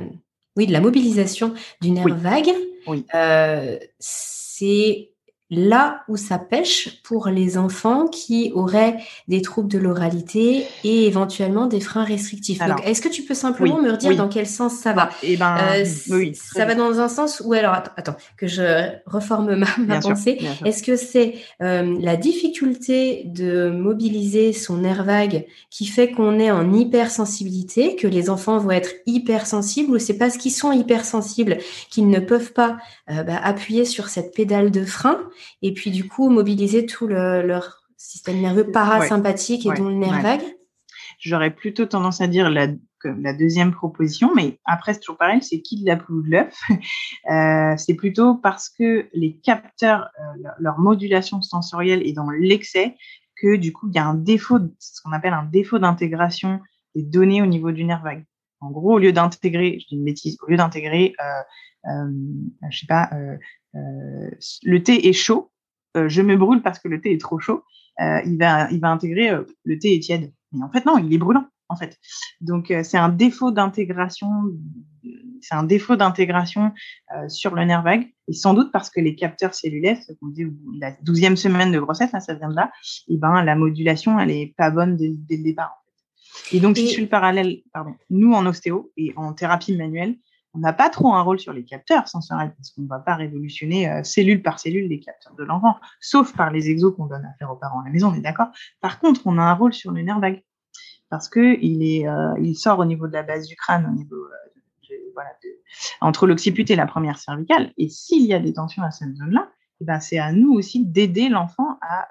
[0.55, 2.51] oui, de la mobilisation du nerf vague.
[2.87, 3.05] Oui.
[3.13, 5.10] Euh, c'est
[5.51, 8.97] là où ça pêche pour les enfants qui auraient
[9.27, 12.59] des troubles de l'oralité et éventuellement des freins restrictifs.
[12.59, 15.09] Donc, est-ce que tu peux simplement me dire dans quel sens ça va?
[15.21, 19.55] Eh ben, euh, oui, ça va dans un sens où alors attends, que je reforme
[19.55, 20.39] ma, ma pensée.
[20.63, 26.51] Est-ce que c'est euh, la difficulté de mobiliser son nerf vague qui fait qu'on est
[26.51, 31.57] en hypersensibilité, que les enfants vont être hypersensibles, ou c'est parce qu'ils sont hypersensibles
[31.89, 32.77] qu'ils ne peuvent pas
[33.09, 35.19] euh, bah, appuyer sur cette pédale de frein
[35.61, 40.41] et puis du coup mobiliser tout leur système nerveux parasympathique et dont le nerf vague.
[41.19, 42.67] J'aurais plutôt tendance à dire la,
[43.03, 46.31] la deuxième proposition, mais après c'est toujours pareil, c'est qui de la poule ou de
[46.31, 46.59] l'œuf?
[47.29, 52.95] Euh, C'est plutôt parce que les capteurs, euh, leur modulation sensorielle est dans l'excès
[53.39, 56.59] que du coup il y a un défaut, ce qu'on appelle un défaut d'intégration
[56.95, 58.25] des données au niveau du nerf vague.
[58.61, 62.11] En gros, au lieu d'intégrer, je dis une bêtise, au lieu d'intégrer, euh, euh,
[62.69, 63.37] je sais pas, euh,
[63.75, 64.29] euh,
[64.63, 65.51] le thé est chaud,
[65.97, 67.63] euh, je me brûle parce que le thé est trop chaud,
[67.99, 69.31] il va, il va intégrer
[69.63, 70.31] le thé est tiède.
[70.53, 71.99] Mais en fait, non, il est brûlant, en fait.
[72.39, 74.29] Donc, c'est un défaut d'intégration,
[75.41, 76.71] c'est un défaut d'intégration
[77.27, 80.45] sur le nerf vague, et sans doute parce que les capteurs cellulaires, ce qu'on dit
[80.79, 82.71] la douzième semaine de grossesse, là, ça vient de là,
[83.07, 85.80] et ben la modulation, elle est pas bonne dès le départ.
[86.51, 90.15] Et donc, si je suis le parallèle, pardon, nous en ostéo et en thérapie manuelle,
[90.53, 93.15] on n'a pas trop un rôle sur les capteurs sensoriels parce qu'on ne va pas
[93.15, 97.25] révolutionner euh, cellule par cellule les capteurs de l'enfant, sauf par les exos qu'on donne
[97.25, 98.49] à faire aux parents à la maison, on est d'accord?
[98.81, 100.43] Par contre, on a un rôle sur le nerf vague
[101.09, 103.95] parce que il est, euh, il sort au niveau de la base du crâne, au
[103.95, 104.59] niveau euh,
[104.89, 105.49] de, voilà, de,
[106.01, 107.71] entre l'occiput et la première cervicale.
[107.77, 110.85] Et s'il y a des tensions à cette zone-là, eh ben c'est à nous aussi
[110.85, 112.07] d'aider l'enfant à,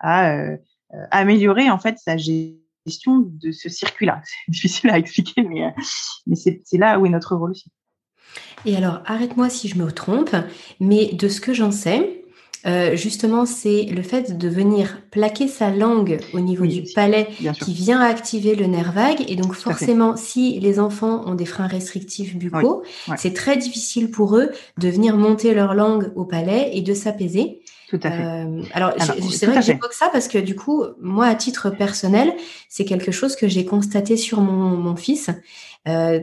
[0.00, 0.40] à
[1.10, 4.20] améliorer en fait sa gestion gestion de ce circuit-là.
[4.46, 5.70] C'est difficile à expliquer, mais, euh,
[6.26, 7.70] mais c'est là où est notre rôle aussi.
[8.66, 10.34] Et alors, arrête-moi si je me trompe,
[10.80, 12.24] mais de ce que j'en sais,
[12.66, 17.28] euh, justement, c'est le fait de venir plaquer sa langue au niveau du palais
[17.62, 19.22] qui vient activer le nerf vague.
[19.28, 22.82] Et donc, forcément, si les enfants ont des freins restrictifs buccaux,
[23.16, 27.60] c'est très difficile pour eux de venir monter leur langue au palais et de s'apaiser.
[27.94, 28.24] Tout à fait.
[28.24, 28.92] Euh, alors,
[29.30, 32.34] c'est vrai que j'évoque ça parce que du coup, moi, à titre personnel,
[32.68, 35.30] c'est quelque chose que j'ai constaté sur mon, mon fils.
[35.86, 36.18] Euh,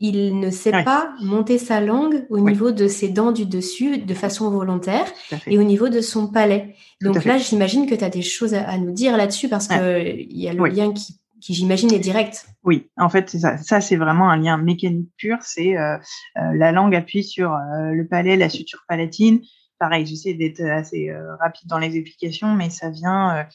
[0.00, 4.14] il ne sait pas monter sa langue au niveau de ses dents du dessus de
[4.14, 5.04] façon volontaire
[5.46, 6.74] et au niveau de son palais.
[7.02, 10.48] Donc là, j'imagine que tu as des choses à, nous dire là-dessus parce qu'il y
[10.48, 12.46] a le lien qui, j'imagine, est direct.
[12.64, 13.58] Oui, en fait, c'est ça.
[13.58, 15.36] Ça, c'est vraiment un lien mécanique pur.
[15.42, 15.96] C'est euh,
[16.38, 19.42] euh, la langue appuie sur le palais, la suture palatine.
[19.84, 23.46] Pareil, j'essaie d'être assez rapide dans les explications, mais ça vient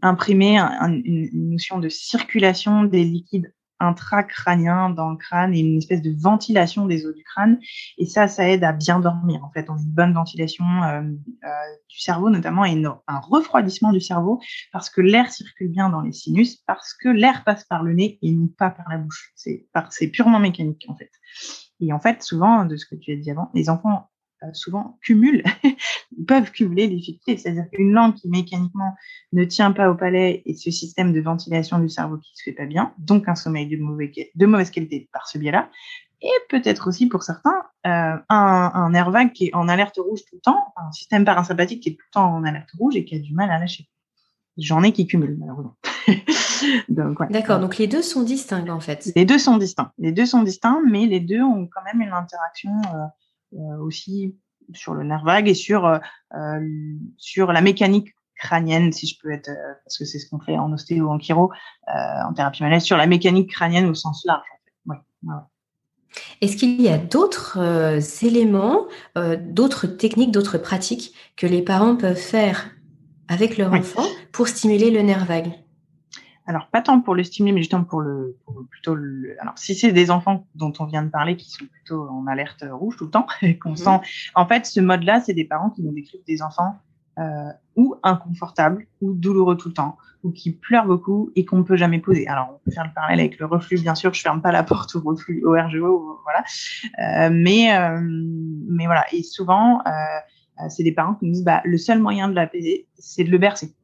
[0.00, 6.14] imprimer une notion de circulation des liquides intracrânien dans le crâne et une espèce de
[6.16, 7.58] ventilation des os du crâne.
[7.98, 9.44] Et ça, ça aide à bien dormir.
[9.44, 11.48] En fait, on a une bonne ventilation euh, euh,
[11.88, 14.40] du cerveau notamment et un refroidissement du cerveau
[14.72, 18.18] parce que l'air circule bien dans les sinus, parce que l'air passe par le nez
[18.22, 19.32] et non pas par la bouche.
[19.34, 21.10] C'est purement mécanique en fait.
[21.80, 24.08] Et en fait, souvent, de ce que tu as dit avant, les enfants
[24.42, 25.42] euh, souvent cumulent,
[26.26, 27.36] peuvent cumuler les difficultés.
[27.36, 28.94] C'est-à-dire qu'une langue qui mécaniquement
[29.32, 32.52] ne tient pas au palais et ce système de ventilation du cerveau qui se fait
[32.52, 35.70] pas bien, donc un sommeil de, de mauvaise qualité par ce biais-là,
[36.22, 40.20] et peut-être aussi pour certains euh, un, un nerf vague qui est en alerte rouge
[40.28, 43.04] tout le temps, un système parasympathique qui est tout le temps en alerte rouge et
[43.04, 43.88] qui a du mal à lâcher.
[44.56, 45.76] J'en ai qui cumulent malheureusement.
[46.88, 49.12] D'accord, donc les deux sont distincts en fait.
[49.14, 49.92] Les deux sont distincts.
[49.98, 53.06] Les deux sont distincts, mais les deux ont quand même une interaction euh,
[53.52, 54.34] aussi
[54.74, 55.98] sur le nerf vague et sur euh,
[56.34, 56.60] euh,
[57.16, 59.50] sur la mécanique crânienne, si je peux être,
[59.84, 61.50] parce que c'est ce qu'on fait en ostéo, en chiro,
[61.86, 64.44] en thérapie manuelle, sur la mécanique crânienne au sens large.
[66.42, 67.58] Est-ce qu'il y a d'autres
[68.22, 72.70] éléments, d'autres techniques, d'autres pratiques que les parents peuvent faire
[73.28, 75.52] avec leur enfant pour stimuler le nerf vague?
[76.46, 78.36] Alors, pas tant pour le stimuler, mais justement pour le,
[78.70, 82.08] plutôt le, alors, si c'est des enfants dont on vient de parler qui sont plutôt
[82.08, 83.26] en alerte rouge tout le temps,
[83.62, 83.76] qu'on mhm.
[83.76, 84.00] sent,
[84.34, 86.76] en fait, ce mode-là, c'est des parents qui nous décrivent des enfants
[87.18, 91.62] euh, ou inconfortables ou douloureux tout le temps ou qui pleurent beaucoup et qu'on ne
[91.62, 92.26] peut jamais poser.
[92.26, 94.64] Alors, on peut faire le parallèle avec le reflux, bien sûr, je ferme pas la
[94.64, 96.44] porte au reflux, au RGO, voilà.
[96.98, 99.04] Euh, mais, euh, mais voilà.
[99.12, 99.90] Et souvent, euh,
[100.60, 103.30] euh, c'est des parents qui nous disent, bah, le seul moyen de l'apaiser, c'est de
[103.30, 103.74] le bercer.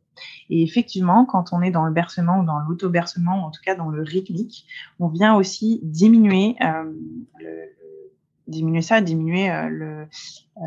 [0.51, 3.75] Et effectivement, quand on est dans le bercement ou dans l'auto-bercement, ou en tout cas
[3.75, 4.67] dans le rythmique,
[5.01, 6.93] on vient aussi diminuer euh,
[7.41, 7.73] le,
[8.49, 10.05] diminuer ça, diminuer euh, euh,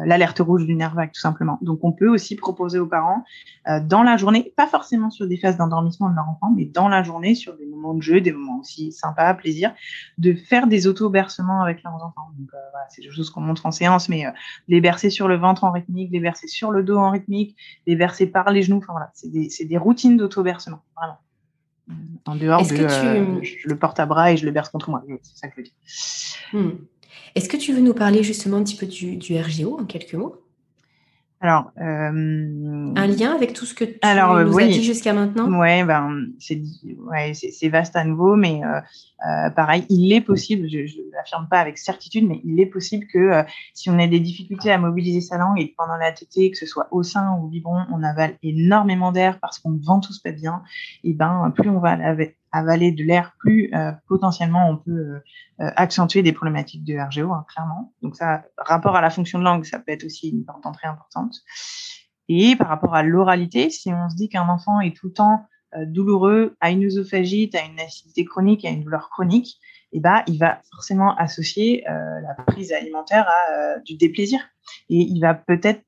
[0.05, 1.59] l'alerte rouge du nerf vague tout simplement.
[1.61, 3.23] Donc on peut aussi proposer aux parents
[3.67, 6.87] euh, dans la journée, pas forcément sur des phases d'endormissement de leur enfant, mais dans
[6.87, 9.73] la journée sur des moments de jeu, des moments aussi sympas, plaisir,
[10.17, 12.29] de faire des auto-bercements avec leurs enfants.
[12.37, 14.25] Donc voilà, c'est des choses qu'on montre en séance, mais
[14.67, 17.55] les bercer sur le ventre en rythmique, les bercer sur le dos en rythmique,
[17.87, 18.77] les bercer par les genoux.
[18.77, 21.17] Enfin voilà, c'est des, routines d'auto-bercement, vraiment.
[22.25, 23.45] En dehors de, tu...
[23.45, 25.03] je le porte à bras et je le berce contre moi.
[25.21, 25.73] C'est ça que je veux dire.
[26.53, 26.85] Hmm.
[27.35, 30.41] Est-ce que tu veux nous parler justement un petit peu du, RGO en quelques mots?
[31.41, 35.59] Alors, euh, un lien avec tout ce que tu alors, nous as dit jusqu'à maintenant?
[35.59, 36.61] Ouais, ben c'est
[36.97, 37.33] ouais,
[37.69, 38.79] vaste à nouveau, mais euh,
[39.27, 43.05] euh, pareil, il est possible, je ne l'affirme pas avec certitude, mais il est possible
[43.13, 46.49] que si on a des difficultés à mobiliser sa langue et que pendant la tétée,
[46.49, 49.83] que ce soit au sein ou au biberon, on avale énormément d'air parce qu'on ne
[49.83, 50.63] vend tous pas bien,
[51.03, 51.97] et ben plus on va
[52.55, 55.19] avaler de l'air, plus euh, potentiellement on peut euh,
[55.61, 57.93] euh, accentuer des problématiques de RGO, hein, clairement.
[58.01, 60.87] Donc ça, rapport à la fonction de langue, ça peut être aussi une porte d'entrée
[60.87, 61.35] importante.
[62.29, 65.45] Et par rapport à l'oralité, si on se dit qu'un enfant est tout le temps
[65.87, 69.59] douloureux, a une œsophagite, a une acidité chronique, a une douleur chronique,
[69.91, 74.39] eh ben, il va forcément associer la prise alimentaire à du déplaisir.
[74.89, 75.83] Et il va peut-être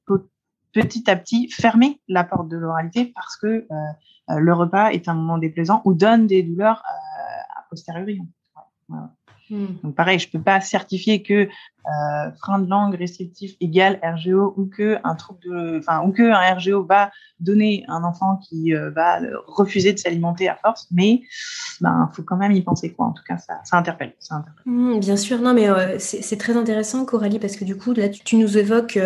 [0.82, 5.14] petit à petit fermer la porte de l'oralité parce que euh, le repas est un
[5.14, 8.22] moment déplaisant ou donne des douleurs euh, a posteriori.
[9.50, 9.68] Hmm.
[9.82, 14.66] Donc pareil, je peux pas certifier que euh, frein de langue restrictif égale RGO ou
[14.66, 18.90] que un trouble de, enfin ou que un RGO va donner un enfant qui euh,
[18.92, 21.22] va refuser de s'alimenter à force, mais
[21.80, 23.06] ben faut quand même y penser quoi.
[23.06, 24.14] En tout cas, ça, ça interpelle.
[24.20, 24.64] Ça interpelle.
[24.66, 28.10] Hmm, bien sûr, non mais euh, c'est très intéressant, Coralie, parce que du coup là
[28.10, 29.00] tu, tu nous évoques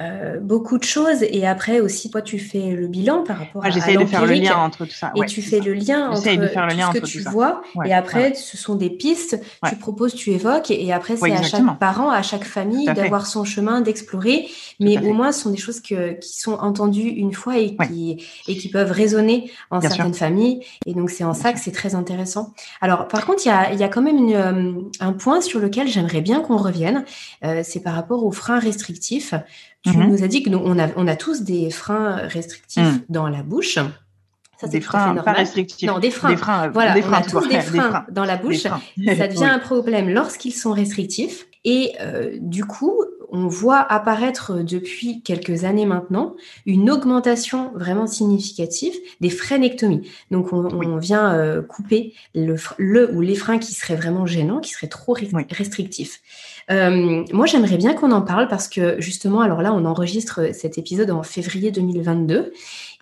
[0.00, 1.22] euh, beaucoup de choses.
[1.22, 4.34] Et après aussi, toi, tu fais le bilan par rapport à J'essaie de faire le
[4.34, 5.12] lien entre tout ça.
[5.14, 7.62] et tu fais le lien entre de faire le lien tout ce que tu vois.
[7.84, 9.40] et après, ce sont des pistes.
[9.68, 10.70] Tu proposes, tu évoques.
[10.70, 14.48] Et, après, c'est à chaque parent à chaque famille d'avoir son chemin, d'explorer,
[14.80, 18.24] mais au moins ce sont des choses que, qui sont entendues une fois et qui,
[18.48, 20.60] et qui peuvent résonner en certaines familles.
[20.86, 22.52] Et donc c'est en ça que c'est très intéressant.
[22.80, 25.60] Alors par contre, il y a, y a quand même une, euh, un point sur
[25.60, 27.04] lequel j'aimerais bien qu'on revienne,
[27.44, 29.34] euh, c'est par rapport aux freins restrictifs.
[29.84, 30.08] Tu mm-hmm.
[30.08, 33.00] nous as dit que nous, on, a, on a tous des freins restrictifs mm.
[33.08, 33.78] dans la bouche.
[34.58, 35.88] Ça, des freins pas restrictifs.
[35.88, 36.30] Non, des freins.
[36.30, 38.62] Des freins voilà, des freins, on a tous des freins, dans la bouche.
[38.62, 41.46] Ça devient un problème lorsqu'ils sont restrictifs.
[41.64, 48.94] Et euh, du coup, on voit apparaître depuis quelques années maintenant une augmentation vraiment significative
[49.20, 50.08] des frénectomies.
[50.30, 54.70] Donc, on, vient euh, couper le, le, ou les freins qui seraient vraiment gênants, qui
[54.70, 55.16] seraient trop
[55.50, 56.20] restrictifs.
[56.70, 60.78] Euh, moi, j'aimerais bien qu'on en parle parce que justement, alors là, on enregistre cet
[60.78, 62.52] épisode en février 2022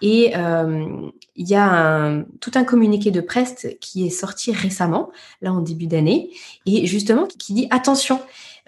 [0.02, 5.10] et euh, il y a tout un communiqué de presse qui est sorti récemment,
[5.40, 6.30] là en début d'année,
[6.66, 8.20] et justement qui dit attention,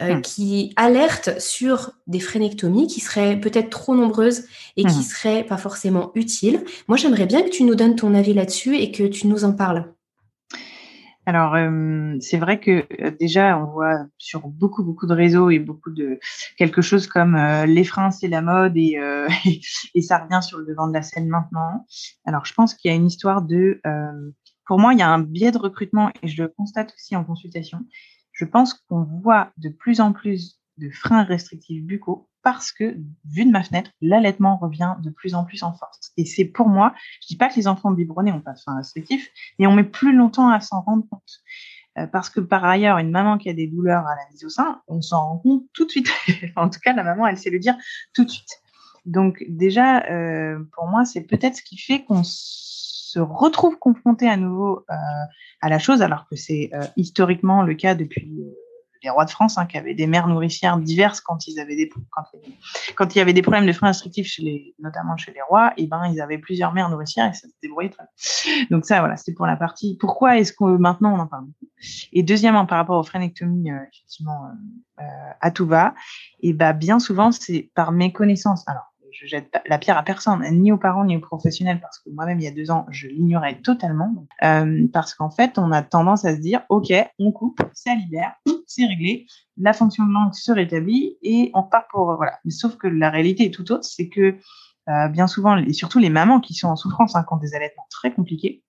[0.03, 0.22] euh, hmm.
[0.22, 4.42] qui alerte sur des frénectomies qui seraient peut-être trop nombreuses
[4.76, 5.03] et qui hmm.
[5.03, 6.64] seraient pas forcément utiles.
[6.88, 9.53] Moi, j'aimerais bien que tu nous donnes ton avis là-dessus et que tu nous en
[9.53, 9.93] parles.
[11.27, 15.59] Alors, euh, c'est vrai que euh, déjà, on voit sur beaucoup, beaucoup de réseaux et
[15.59, 16.18] beaucoup de
[16.59, 18.99] quelque chose comme euh, les freins, c'est la mode et,
[19.95, 21.87] et, ça revient sur le devant de la scène maintenant.
[22.27, 23.81] Alors, je pense qu'il y a une histoire de,
[24.66, 27.25] pour moi, il y a un biais de recrutement et je le constate aussi en
[27.25, 27.81] consultation.
[28.33, 33.47] Je pense qu'on voit de plus en plus de freins restrictifs buccaux parce que, vu
[33.47, 36.12] de ma fenêtre, l'allaitement revient de plus en plus en force.
[36.18, 38.77] Et c'est pour moi, je dis pas que les enfants biberonnés n'ont pas de frein
[38.77, 41.41] restrictif, mais on met plus longtemps à s'en rendre compte.
[41.97, 44.51] Euh, parce que par ailleurs, une maman qui a des douleurs à la mise au
[44.51, 46.11] sein, on s'en rend compte tout de suite.
[46.57, 47.77] en tout cas, la maman, elle sait le dire
[48.14, 48.61] tout de suite.
[49.07, 54.37] Donc déjà, euh, pour moi, c'est peut-être ce qui fait qu'on se retrouve confronté à
[54.37, 54.95] nouveau euh,
[55.62, 58.29] à la chose, alors que c'est historiquement le cas depuis
[59.05, 61.90] les rois de France, hein, qui avaient des mères nourricières diverses quand ils avaient des
[62.96, 65.72] quand, il y avait des problèmes de freins restrictifs chez les, notamment chez les rois,
[65.76, 68.66] et ben ils avaient plusieurs mères nourricières et ça se débrouillait très bien.
[68.70, 69.96] Donc ça, voilà, c'est pour la partie.
[70.00, 71.46] Pourquoi est-ce que maintenant on en parle
[72.12, 75.94] Et deuxièmement, par rapport aux frénectomies, euh, effectivement, euh, euh, à tout va,
[76.40, 78.66] et ben bien souvent c'est par méconnaissance.
[78.66, 82.11] Alors je jette la pierre à personne, ni aux parents ni aux professionnels, parce que
[82.11, 84.26] moi-même, il y a deux ans, je l'ignorais totalement.
[84.42, 88.34] Euh, parce qu'en fait, on a tendance à se dire, OK, on coupe, ça libère,
[88.75, 92.16] c'est réglé, la fonction de langue se rétablit et on part pour...
[92.16, 92.39] Voilà.
[92.45, 94.37] Mais sauf que la réalité est tout autre, c'est que
[94.89, 97.55] euh, bien souvent, et surtout les mamans qui sont en souffrance, hein, qui ont des
[97.55, 98.62] allaitements très compliqués,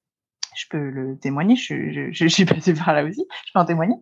[0.55, 3.95] je peux le témoigner, je, suis passée par là aussi, je peux en témoigner,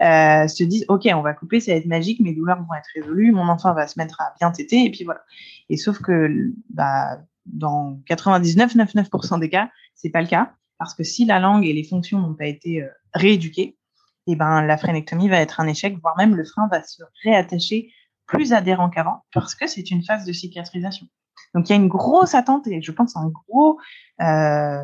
[0.00, 2.88] euh, se disent, OK, on va couper, ça va être magique, mes douleurs vont être
[2.94, 5.20] résolues, mon enfant va se mettre à bien téter, et puis voilà.
[5.68, 11.24] Et sauf que bah, dans 99,99% des cas, c'est pas le cas, parce que si
[11.24, 13.78] la langue et les fonctions n'ont pas été euh, rééduquées,
[14.26, 17.90] eh ben la frénectomie va être un échec, voire même le frein va se réattacher
[18.26, 21.06] plus adhérent qu'avant, parce que c'est une phase de cicatrisation.
[21.54, 23.78] Donc il y a une grosse attente et je pense un gros
[24.20, 24.82] euh,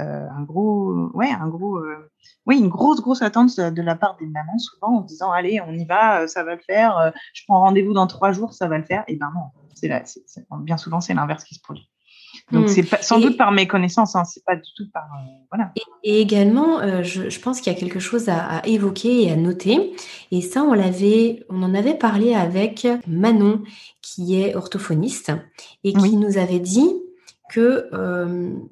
[0.00, 2.10] euh, un gros, ouais, un gros, euh,
[2.46, 5.72] oui, une grosse, grosse attente de la part des mamans souvent en disant allez, on
[5.72, 8.78] y va, euh, ça va le faire, je prends rendez-vous dans trois jours, ça va
[8.78, 9.04] le faire.
[9.06, 10.02] Et ben non, c'est là,
[10.60, 11.91] bien souvent c'est l'inverse qui se produit.
[12.52, 12.68] Donc hmm.
[12.68, 15.04] c'est sans doute par méconnaissance, hein, c'est pas du tout par
[15.50, 15.72] voilà.
[16.04, 19.36] Et, également, je, je, pense qu'il y a quelque chose à, à, évoquer et à
[19.36, 19.94] noter.
[20.30, 23.62] Et ça, on l'avait, on en avait parlé avec Manon,
[24.00, 25.32] qui est orthophoniste
[25.84, 26.90] et qui nous avait dit
[27.50, 27.88] que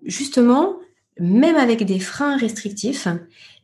[0.04, 0.76] justement
[1.20, 3.06] même avec des freins restrictifs,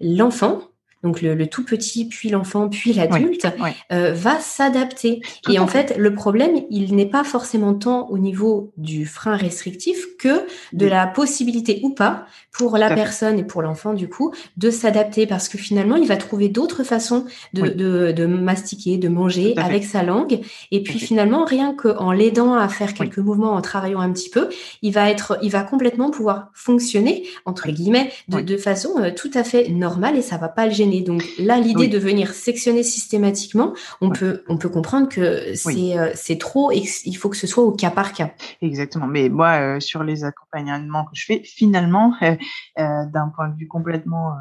[0.00, 0.60] l'enfant,
[1.02, 3.46] donc le, tout petit, puis l'enfant, puis l'adulte,
[3.92, 5.20] euh, va s'adapter.
[5.48, 10.16] Et en fait, le problème, il n'est pas forcément tant au niveau du frein restrictif
[10.18, 14.70] que de la possibilité ou pas pour la personne et pour l'enfant, du coup, de
[14.70, 15.26] s'adapter.
[15.26, 17.68] Parce que finalement, il va trouver d'autres façons de,
[18.12, 20.40] de, mastiquer, de manger avec sa langue.
[20.72, 24.48] Et puis finalement, rien qu'en l'aidant à faire quelques mouvements, en travaillant un petit peu,
[24.82, 29.30] il va être, il va complètement pouvoir fonctionner, entre guillemets, de, de façon euh, tout
[29.34, 30.16] à fait normale.
[30.16, 30.85] Et ça va pas le gêner.
[31.02, 36.10] Donc là, l'idée de venir sectionner systématiquement, on, peut, on peut comprendre que c'est euh,
[36.14, 38.30] c'est trop et il faut que ce soit au cas par cas.
[38.62, 39.06] Exactement.
[39.06, 42.36] Mais moi, euh, sur les accompagnements que je fais, finalement, euh,
[42.76, 44.34] d'un point de vue complètement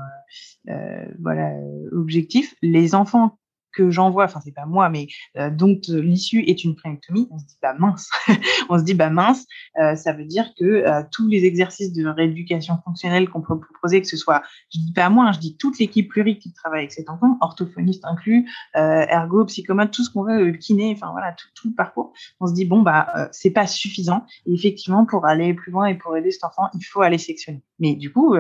[1.20, 1.52] voilà
[1.92, 3.38] objectif, les enfants
[3.76, 5.08] que j'envoie, enfin c'est pas moi, mais
[5.38, 8.10] euh, dont euh, l'issue est une frénectomie, on se dit bah mince,
[8.70, 9.46] on se dit bah mince,
[9.80, 14.08] euh, ça veut dire que tous les exercices de rééducation fonctionnelle qu'on peut proposer, que
[14.08, 14.42] ce soit,
[14.74, 17.38] je dis pas moi, hein, je dis toute l'équipe pluri qui travaille avec cet enfant,
[17.42, 22.14] orthophoniste inclus, ergo, psychomote, tout ce qu'on veut, kiné, enfin voilà, tout, tout, le parcours,
[22.40, 24.26] on se dit bon bah c'est pas suffisant.
[24.46, 27.62] Et effectivement, pour aller plus loin et pour aider cet enfant, il faut aller sectionner.
[27.80, 28.36] Mais du coup,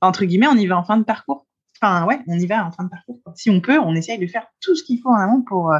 [0.00, 1.46] entre guillemets, on y va en fin de parcours
[1.84, 3.20] enfin ouais, on y va en fin de parcours.
[3.34, 5.72] Si on peut, on essaye de faire tout ce qu'il faut en amont pour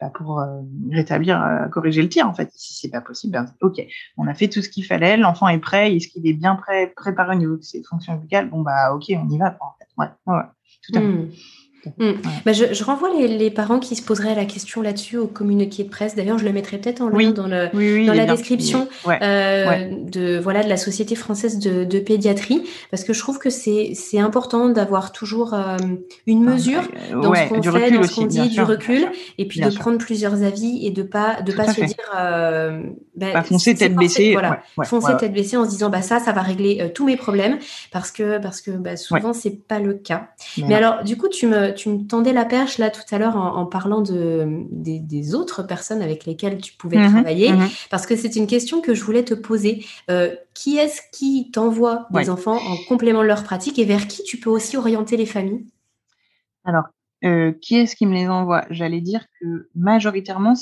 [0.00, 0.42] bah, pour
[0.90, 2.50] rétablir, corriger le tir en fait.
[2.54, 3.80] Si c'est pas possible, ben, ok,
[4.16, 6.92] on a fait tout ce qu'il fallait, l'enfant est prêt, est-ce qu'il est bien prêt,
[6.94, 9.86] préparé au niveau de ses fonctions vocales Bon bah ok, on y va en fait.
[9.96, 10.42] Ouais,
[10.82, 11.06] tout à fait.
[11.06, 11.30] Mmh.
[11.98, 12.12] Mm.
[12.44, 16.14] Bah, je, renvoie les, parents qui se poseraient la question là-dessus au communiqué de presse.
[16.16, 20.62] D'ailleurs, je le mettrai peut-être en lien dans, le, dans la description euh, de voilà
[20.62, 25.54] de la Société française de, pédiatrie, parce que je trouve que c'est important d'avoir toujours
[25.54, 25.76] euh,
[26.26, 29.08] une ah, mesure dans ce qu'on fait, dans ce qu'on dit, du recul,
[29.38, 32.82] et puis de prendre plusieurs avis et de pas de pas se dire euh,
[33.16, 36.42] bah, foncer tête baissée, voilà, foncer tête baissée en se disant bah ça ça va
[36.42, 37.58] régler euh, tous mes problèmes
[37.92, 40.28] parce que parce que bah, souvent c'est pas le cas.
[40.58, 43.36] Mais alors du coup tu me tu me tendais la perche là tout à l'heure
[43.36, 47.68] en, parlant de, des, autres personnes avec lesquelles tu pouvais mhm, travailler, mhm.
[47.90, 49.84] parce que c'est une question que je voulais te poser.
[50.10, 54.22] Euh, qui est-ce qui t'envoie des enfants en complément de leur pratique et vers qui
[54.22, 55.66] tu peux aussi orienter les familles?
[56.64, 56.84] Alors,
[57.24, 58.64] euh, qui est-ce qui me les envoie?
[58.70, 60.54] J'allais dire que majoritairement,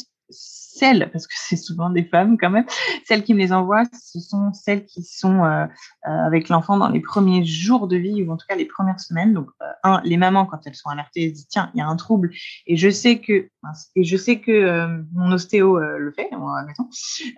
[0.75, 2.67] celles, parce que c'est souvent des femmes quand même,
[3.05, 6.89] celles qui me les envoient, ce sont celles qui sont euh, euh, avec l'enfant dans
[6.89, 9.33] les premiers jours de vie ou en tout cas les premières semaines.
[9.33, 11.81] Donc, euh, un, les mamans quand elles sont alertées, elles se disent tiens, il y
[11.81, 12.31] a un trouble
[12.67, 13.49] et je sais que
[13.97, 16.29] et je sais que mon ostéo le fait,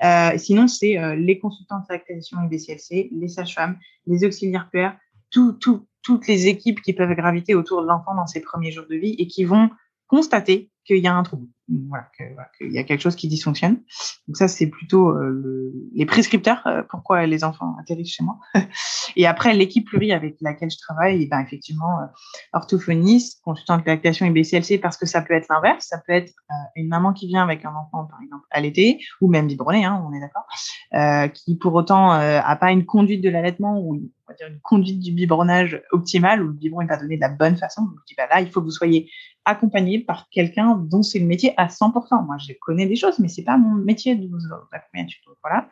[0.05, 4.99] Euh, sinon, c'est les consultants de lactation et les sages-femmes, les auxiliaires PR,
[5.31, 8.87] tout, tout, toutes les équipes qui peuvent graviter autour de l'enfant dans ses premiers jours
[8.91, 9.71] de vie et qui vont
[10.09, 11.49] constater qu'il y a un trouble,
[11.89, 13.83] voilà, qu'il y a quelque chose qui dysfonctionne.
[14.29, 18.39] Donc ça, c'est plutôt euh, les prescripteurs, euh, pourquoi les enfants atterrissent chez moi.
[19.17, 22.07] et après, l'équipe plurie avec laquelle je travaille, ben effectivement, euh,
[22.53, 26.33] orthophoniste, consultant de lactation et BCLC, parce que ça peut être l'inverse, ça peut être
[26.77, 30.13] une maman qui vient avec un enfant, par exemple, l'été, ou même biberonné, hein, on
[30.15, 34.49] est d'accord, qui pour autant a pas une conduite de l'allaitement ou on va dire
[34.49, 37.83] une conduite du biberonnage optimale, où le biberon est pas donné de la bonne façon.
[37.83, 39.11] Donc je bah là, il faut que vous soyez
[39.45, 42.25] accompagné par quelqu'un dont c'est le métier à 100%.
[42.27, 44.29] Moi, je connais des choses, mais c'est pas mon métier de.
[45.43, 45.69] Voilà.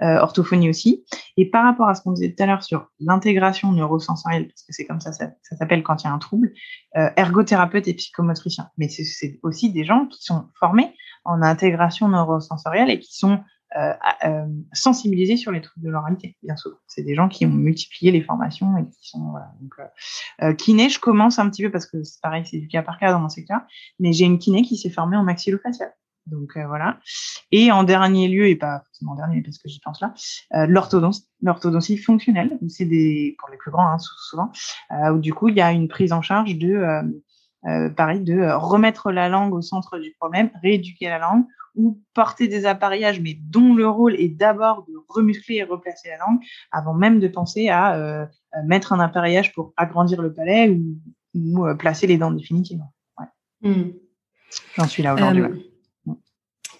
[0.00, 1.04] Euh, orthophonie aussi.
[1.36, 4.72] Et par rapport à ce qu'on disait tout à l'heure sur l'intégration neurosensorielle, parce que
[4.72, 6.52] c'est comme ça, ça, s'appelle quand il y a un trouble,
[6.96, 8.70] euh, ergothérapeute et psychomotricien.
[8.78, 10.94] Mais c'est aussi des gens qui sont formés
[11.24, 13.40] en intégration neurosensorielle et qui sont
[13.76, 13.92] euh,
[14.24, 16.78] euh, sensibiliser sur les trucs de l'oralité, bien sûr.
[16.86, 19.52] C'est des gens qui ont multiplié les formations et qui sont voilà.
[19.60, 19.74] Donc,
[20.42, 22.98] euh, kiné, je commence un petit peu parce que c'est pareil, c'est du cas par
[22.98, 23.60] cas dans mon secteur,
[23.98, 25.92] mais j'ai une kiné qui s'est formée en maxillofacial.
[26.26, 26.98] Donc voilà.
[27.50, 30.12] Et en dernier lieu, et pas forcément en dernier parce que j'y pense là,
[30.54, 32.58] euh, l'orthodontie, l'orthodontie fonctionnelle.
[32.68, 34.50] C'est des pour les plus grands hein, souvent,
[34.90, 36.74] euh, où du coup il y a une prise en charge de
[37.66, 41.44] euh, pareil de remettre la langue au centre du problème, rééduquer la langue
[41.78, 46.18] ou porter des appareillages, mais dont le rôle est d'abord de remuscler et replacer la
[46.18, 46.40] langue,
[46.72, 48.26] avant même de penser à euh,
[48.64, 50.76] mettre un appareillage pour agrandir le palais
[51.34, 52.92] ou, euh, placer les dents définitivement.
[53.18, 53.70] Ouais.
[53.70, 53.92] Hmm.
[54.76, 55.42] J'en suis là aujourd'hui.
[55.42, 55.67] Euh,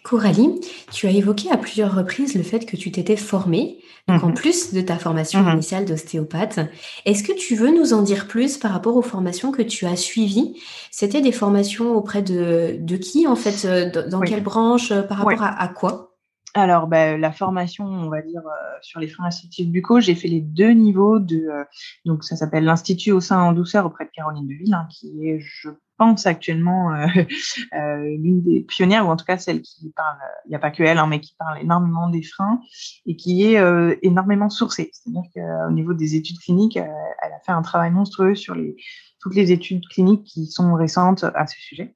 [0.09, 0.59] Coralie,
[0.91, 3.77] tu as évoqué à plusieurs reprises le fait que tu t'étais formée,
[4.09, 4.35] donc en mhm.
[4.35, 5.53] plus de ta formation mhm.
[5.53, 6.61] initiale d'ostéopathe.
[7.05, 9.97] Est-ce que tu veux nous en dire plus par rapport aux formations que tu as
[9.97, 10.59] suivies?
[10.91, 15.43] C'était des formations auprès de, de qui en fait euh, Dans quelle branche Par rapport
[15.43, 16.17] à, quoi?
[16.55, 20.29] Alors, ben, la formation, on va dire, euh, sur les freins institutifs buccaux, j'ai fait
[20.29, 21.65] les deux niveaux de, euh,
[22.05, 25.41] donc ça s'appelle l'Institut au sein en douceur auprès de Caroline Deville, hein, qui est,
[25.41, 25.69] je
[25.99, 27.07] pense actuellement euh,
[27.75, 30.71] euh, l'une des pionnières, ou en tout cas celle qui parle, il n'y a pas
[30.71, 32.61] que elle, hein, mais qui parle énormément des freins
[33.05, 33.61] et qui est
[34.03, 34.91] énormément sourcée.
[34.93, 38.77] C'est-à-dire qu'au niveau des études cliniques, elle a fait un travail monstrueux sur les,
[39.21, 41.95] toutes les études cliniques qui sont récentes à ce sujet.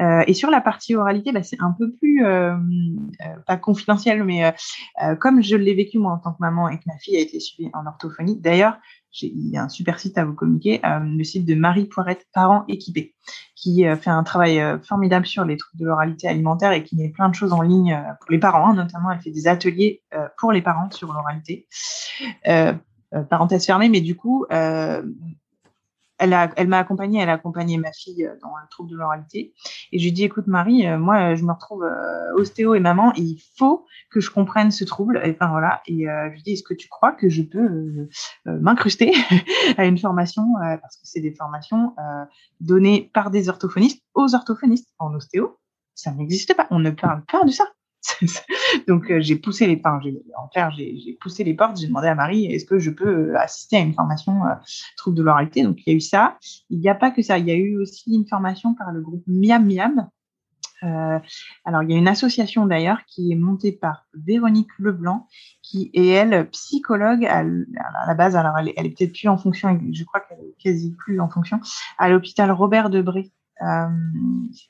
[0.00, 2.56] Euh, et sur la partie oralité, bah, c'est un peu plus, euh,
[3.46, 4.54] pas confidentiel, mais
[5.20, 7.40] comme je l'ai vécu moi en tant que maman et que ma fille a été
[7.40, 8.38] suivie en orthophonie.
[8.40, 8.78] D'ailleurs,
[9.22, 12.26] il y a un super site à vous communiquer, euh, le site de Marie Poirette,
[12.32, 13.14] parents équipés,
[13.54, 16.96] qui euh, fait un travail euh, formidable sur les trucs de l'oralité alimentaire et qui
[16.96, 20.02] met plein de choses en ligne pour les parents, hein, notamment elle fait des ateliers
[20.38, 21.68] pour les parents sur l'oralité.
[23.30, 24.44] parenthèse fermée, mais du coup,
[26.18, 28.96] elle, a, elle m'a accompagnée, elle a accompagné ma fille euh, dans un trouble de
[28.96, 29.52] l'oralité.
[29.92, 33.12] Et je lui dis, écoute Marie, euh, moi je me retrouve euh, ostéo et maman,
[33.16, 35.20] il faut que je comprenne ce trouble.
[35.24, 35.82] Et enfin voilà.
[35.86, 38.08] Et je lui dis, est-ce que tu crois que je peux
[38.44, 39.12] m'incruster
[39.76, 40.44] à une formation
[40.80, 41.94] parce que c'est des formations
[42.60, 45.58] données par des orthophonistes aux orthophonistes en ostéo.
[45.94, 46.66] Ça n'existe pas.
[46.70, 47.64] On ne parle pas de ça.
[48.88, 50.00] Donc euh, j'ai poussé les enfin,
[50.36, 53.38] en clair j'ai poussé les portes, j'ai demandé à Marie est-ce que je peux euh,
[53.38, 54.54] assister à une formation euh,
[54.96, 55.62] trouble de l'oralité?
[55.62, 56.38] Donc il y a eu ça.
[56.70, 59.00] Il n'y a pas que ça, il y a eu aussi une formation par le
[59.00, 60.08] groupe Miam Miam
[61.64, 65.26] alors, il y a une association d'ailleurs qui est montée par Véronique Leblanc,
[65.62, 68.36] qui est elle psychologue à, la base.
[68.36, 71.28] Alors, elle, elle est peut-être plus en fonction, je crois qu'elle est quasi plus en
[71.30, 71.58] fonction,
[71.96, 73.32] à l'hôpital Robert Debré
[73.62, 73.88] euh,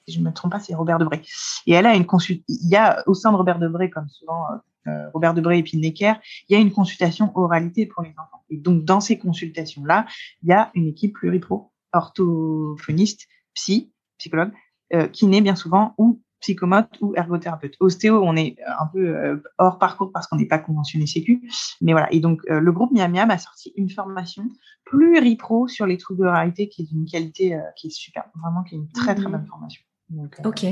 [0.09, 1.22] je me trompe pas, c'est Robert Debré.
[1.66, 2.45] Et elle a une consultation.
[2.49, 4.45] Il y a au sein de Robert Debré, comme souvent
[4.87, 6.14] euh, Robert Debré et puis Necker,
[6.49, 8.45] il y a une consultation oralité pour les enfants.
[8.51, 10.07] Et donc dans ces consultations-là,
[10.43, 14.53] il y a une équipe pluripro, orthophoniste, psy, psychologue,
[14.93, 17.74] euh, kiné bien souvent ou psychomote ou ergothérapeute.
[17.80, 21.49] Ostéo, on est un peu euh, hors parcours parce qu'on n'est pas conventionné Sécu.
[21.80, 22.12] Mais voilà.
[22.12, 24.45] Et donc, euh, le groupe Miam Miam a sorti une formation
[24.84, 28.24] pluripro sur les troubles de réalité qui est d'une qualité qui est super.
[28.42, 29.32] Vraiment, qui est une très, très mmh.
[29.32, 29.82] bonne formation.
[30.12, 30.66] Euh, ok.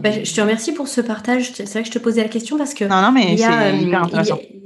[0.00, 1.52] Bah, je te remercie pour ce partage.
[1.52, 3.44] C'est vrai que je te posais la question parce que non, non, mais il, y
[3.44, 3.70] a.
[3.70, 3.88] Il,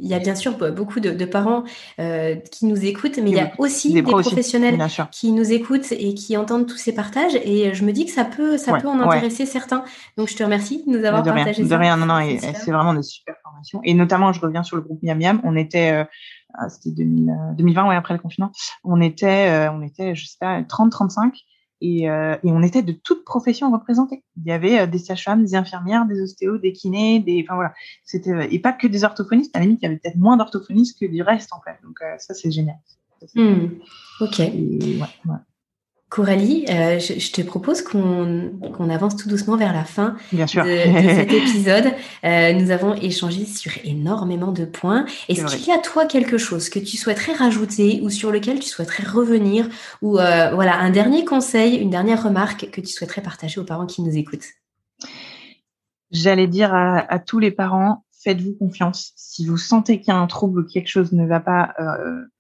[0.01, 1.65] y a, bien sûr beaucoup de, parents
[1.99, 4.79] euh, qui nous écoutent, mais il y a aussi des, professionnels
[5.11, 7.35] qui nous écoutent et qui entendent tous ces partages.
[7.45, 9.85] Et je me dis que ça peut, ça peut en intéresser certains.
[10.17, 11.77] Donc je te remercie de nous avoir de partagé rien, ça.
[11.77, 13.81] De rien, non, non, c'est vraiment des super formations.
[13.85, 15.41] Et notamment, je reviens sur le groupe Miam Miam.
[15.45, 16.05] On était, euh,
[16.55, 18.53] ah, c'était 2020, ouais, après le confinement.
[18.85, 21.33] On était, on était, je sais pas, 30-35
[21.81, 24.25] et, euh, et, on était de toutes professions représentées.
[24.37, 27.75] Il y avait euh, des sages-femmes, des infirmières, des ostéos, des kinés, des, enfin voilà,
[28.05, 29.55] c'était euh, et pas que des orthophonistes.
[29.55, 31.77] À la limite, il y avait peut-être moins d'orthophonistes que du reste en fait.
[31.83, 32.77] Donc ça, c'est génial.
[33.35, 33.69] Hmm.
[34.21, 34.39] Ok.
[34.39, 35.37] ouais, ouais.
[36.09, 41.93] Coralie, euh, je, te propose qu'on avance tout doucement vers la fin De, cet épisode.
[42.25, 45.05] Euh, nous avons échangé sur énormément de points.
[45.29, 48.69] Est-ce qu'il y a toi quelque chose que tu souhaiterais rajouter ou sur lequel tu
[48.69, 49.69] souhaiterais revenir
[50.01, 53.87] ou euh, voilà un dernier conseil, une dernière remarque que tu souhaiterais partager aux parents
[53.87, 54.47] qui nous écoutent?
[56.13, 59.13] J'allais dire à, à, tous les parents, faites-vous confiance.
[59.17, 61.75] Si vous sentez qu'il y a un trouble ou quelque chose ne va pas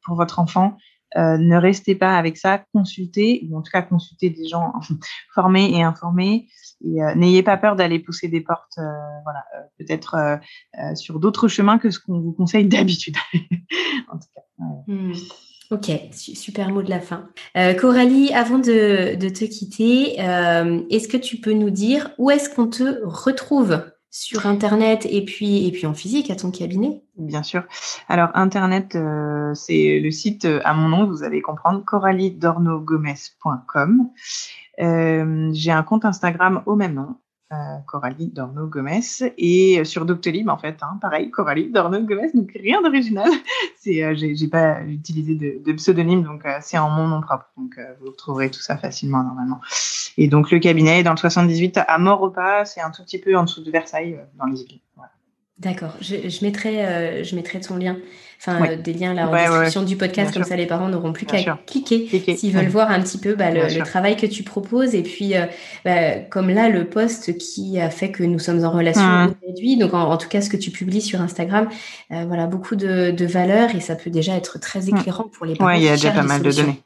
[0.04, 0.76] pour votre enfant,
[1.16, 4.72] euh, ne restez pas avec ça, consultez, ou en tout cas consultez des gens
[5.34, 6.48] formés et informés.
[6.84, 8.82] Et euh, n'ayez pas peur d'aller pousser des portes, euh,
[9.24, 9.44] voilà,
[9.78, 10.38] peut-être
[10.94, 13.16] sur d'autres chemins que ce qu'on vous conseille d'habitude.
[14.08, 14.42] en tout cas.
[14.86, 15.12] Hmm.
[15.72, 17.28] Ok, super mot de la fin.
[17.80, 22.68] Coralie, avant de, de te quitter, est-ce que tu peux nous dire où est-ce qu'on
[22.68, 23.80] te retrouve?
[24.11, 27.64] Sur Internet et puis, en physique à ton cabinet Bien sûr.
[28.09, 34.11] Alors, Internet, euh, c'est le site euh, à mon nom, vous allez comprendre, coralidornogomez.com.
[34.80, 37.16] Euh, J'ai un compte Instagram au même nom,
[37.53, 39.01] euh, Coralie Dorno Gomez
[39.38, 43.30] et euh, sur Doctolib en fait hein, pareil Coralie Dorno Gomez donc rien d'original.
[43.78, 47.47] C'est euh, j'ai pas utilisé de, de, pseudonyme donc c'est en mon nom propre.
[47.57, 49.61] Donc vous trouverez tout ça facilement normalement.
[50.16, 53.36] Et donc le cabinet est dans le 78 à Mort-au-Pas c'est un tout petit peu
[53.36, 54.80] en dessous de Versailles dans les îles.
[54.97, 55.12] Voilà.
[55.59, 57.96] D'accord, je, mettrai, euh, je mettrai ton lien,
[58.38, 61.24] enfin euh, des liens là en description du podcast, comme ça les parents n'auront plus
[61.24, 64.94] qu'à cliquer s'ils veulent voir un petit peu bah, le, travail que tu proposes.
[64.94, 65.46] Et puis, euh,
[65.86, 69.34] bah, comme là, le post qui a fait que nous sommes en relation mmh.
[69.42, 71.70] aujourd'hui, donc en, tout cas ce que tu publies sur Instagram,
[72.11, 74.96] voilà, beaucoup de, de valeurs et ça peut déjà être très mmh.
[74.98, 75.70] éclairant pour les parents.
[75.70, 76.82] Oui, il y a déjà pas mal de données.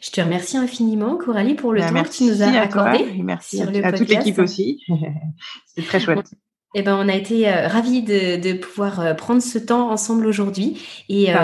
[0.00, 3.04] Je te remercie infiniment, Coralie, pour le bah, temps que tu nous as accordé.
[3.22, 4.80] Merci à, toute l'équipe aussi.
[5.66, 6.24] C'est très chouette.
[6.74, 10.82] Eh ben, on a été euh, ravis de, pouvoir euh, prendre ce temps ensemble aujourd'hui.
[11.08, 11.36] Et euh,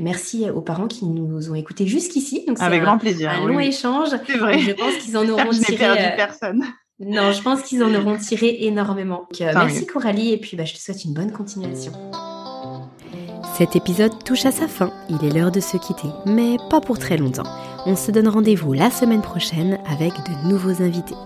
[0.00, 2.44] merci aux parents qui nous ont écoutés jusqu'ici.
[2.58, 3.30] Avec grand plaisir.
[3.30, 4.08] Un long échange.
[4.26, 4.58] C'est vrai.
[4.58, 5.76] Je pense qu'ils en auront tiré.
[5.76, 6.64] perdu personne.
[6.98, 9.28] Non, je pense qu'ils en auront tiré énormément.
[9.40, 11.92] merci Coralie et puis bah, je te souhaite une bonne continuation.
[13.56, 14.92] Cet épisode touche à sa fin.
[15.10, 17.46] Il est l'heure de se quitter, mais pas pour très longtemps.
[17.86, 21.16] On se donne rendez-vous la semaine prochaine avec de nouveaux invités.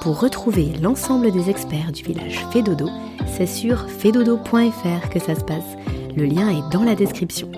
[0.00, 2.88] Pour retrouver l'ensemble des experts du village Fédodo,
[3.26, 5.76] c'est sur fedodo.fr que ça se passe.
[6.16, 7.50] Le lien est dans la description.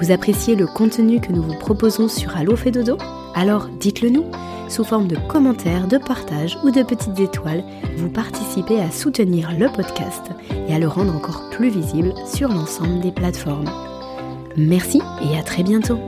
[0.00, 2.96] Vous appréciez le contenu que nous vous proposons sur Allo Fédodo?
[3.34, 4.24] Alors dites-le nous.
[4.68, 7.64] Sous forme de commentaires, de partages ou de petites étoiles,
[7.96, 10.24] vous participez à soutenir le podcast
[10.68, 13.70] et à le rendre encore plus visible sur l'ensemble des plateformes.
[14.56, 15.98] Merci et à très bientôt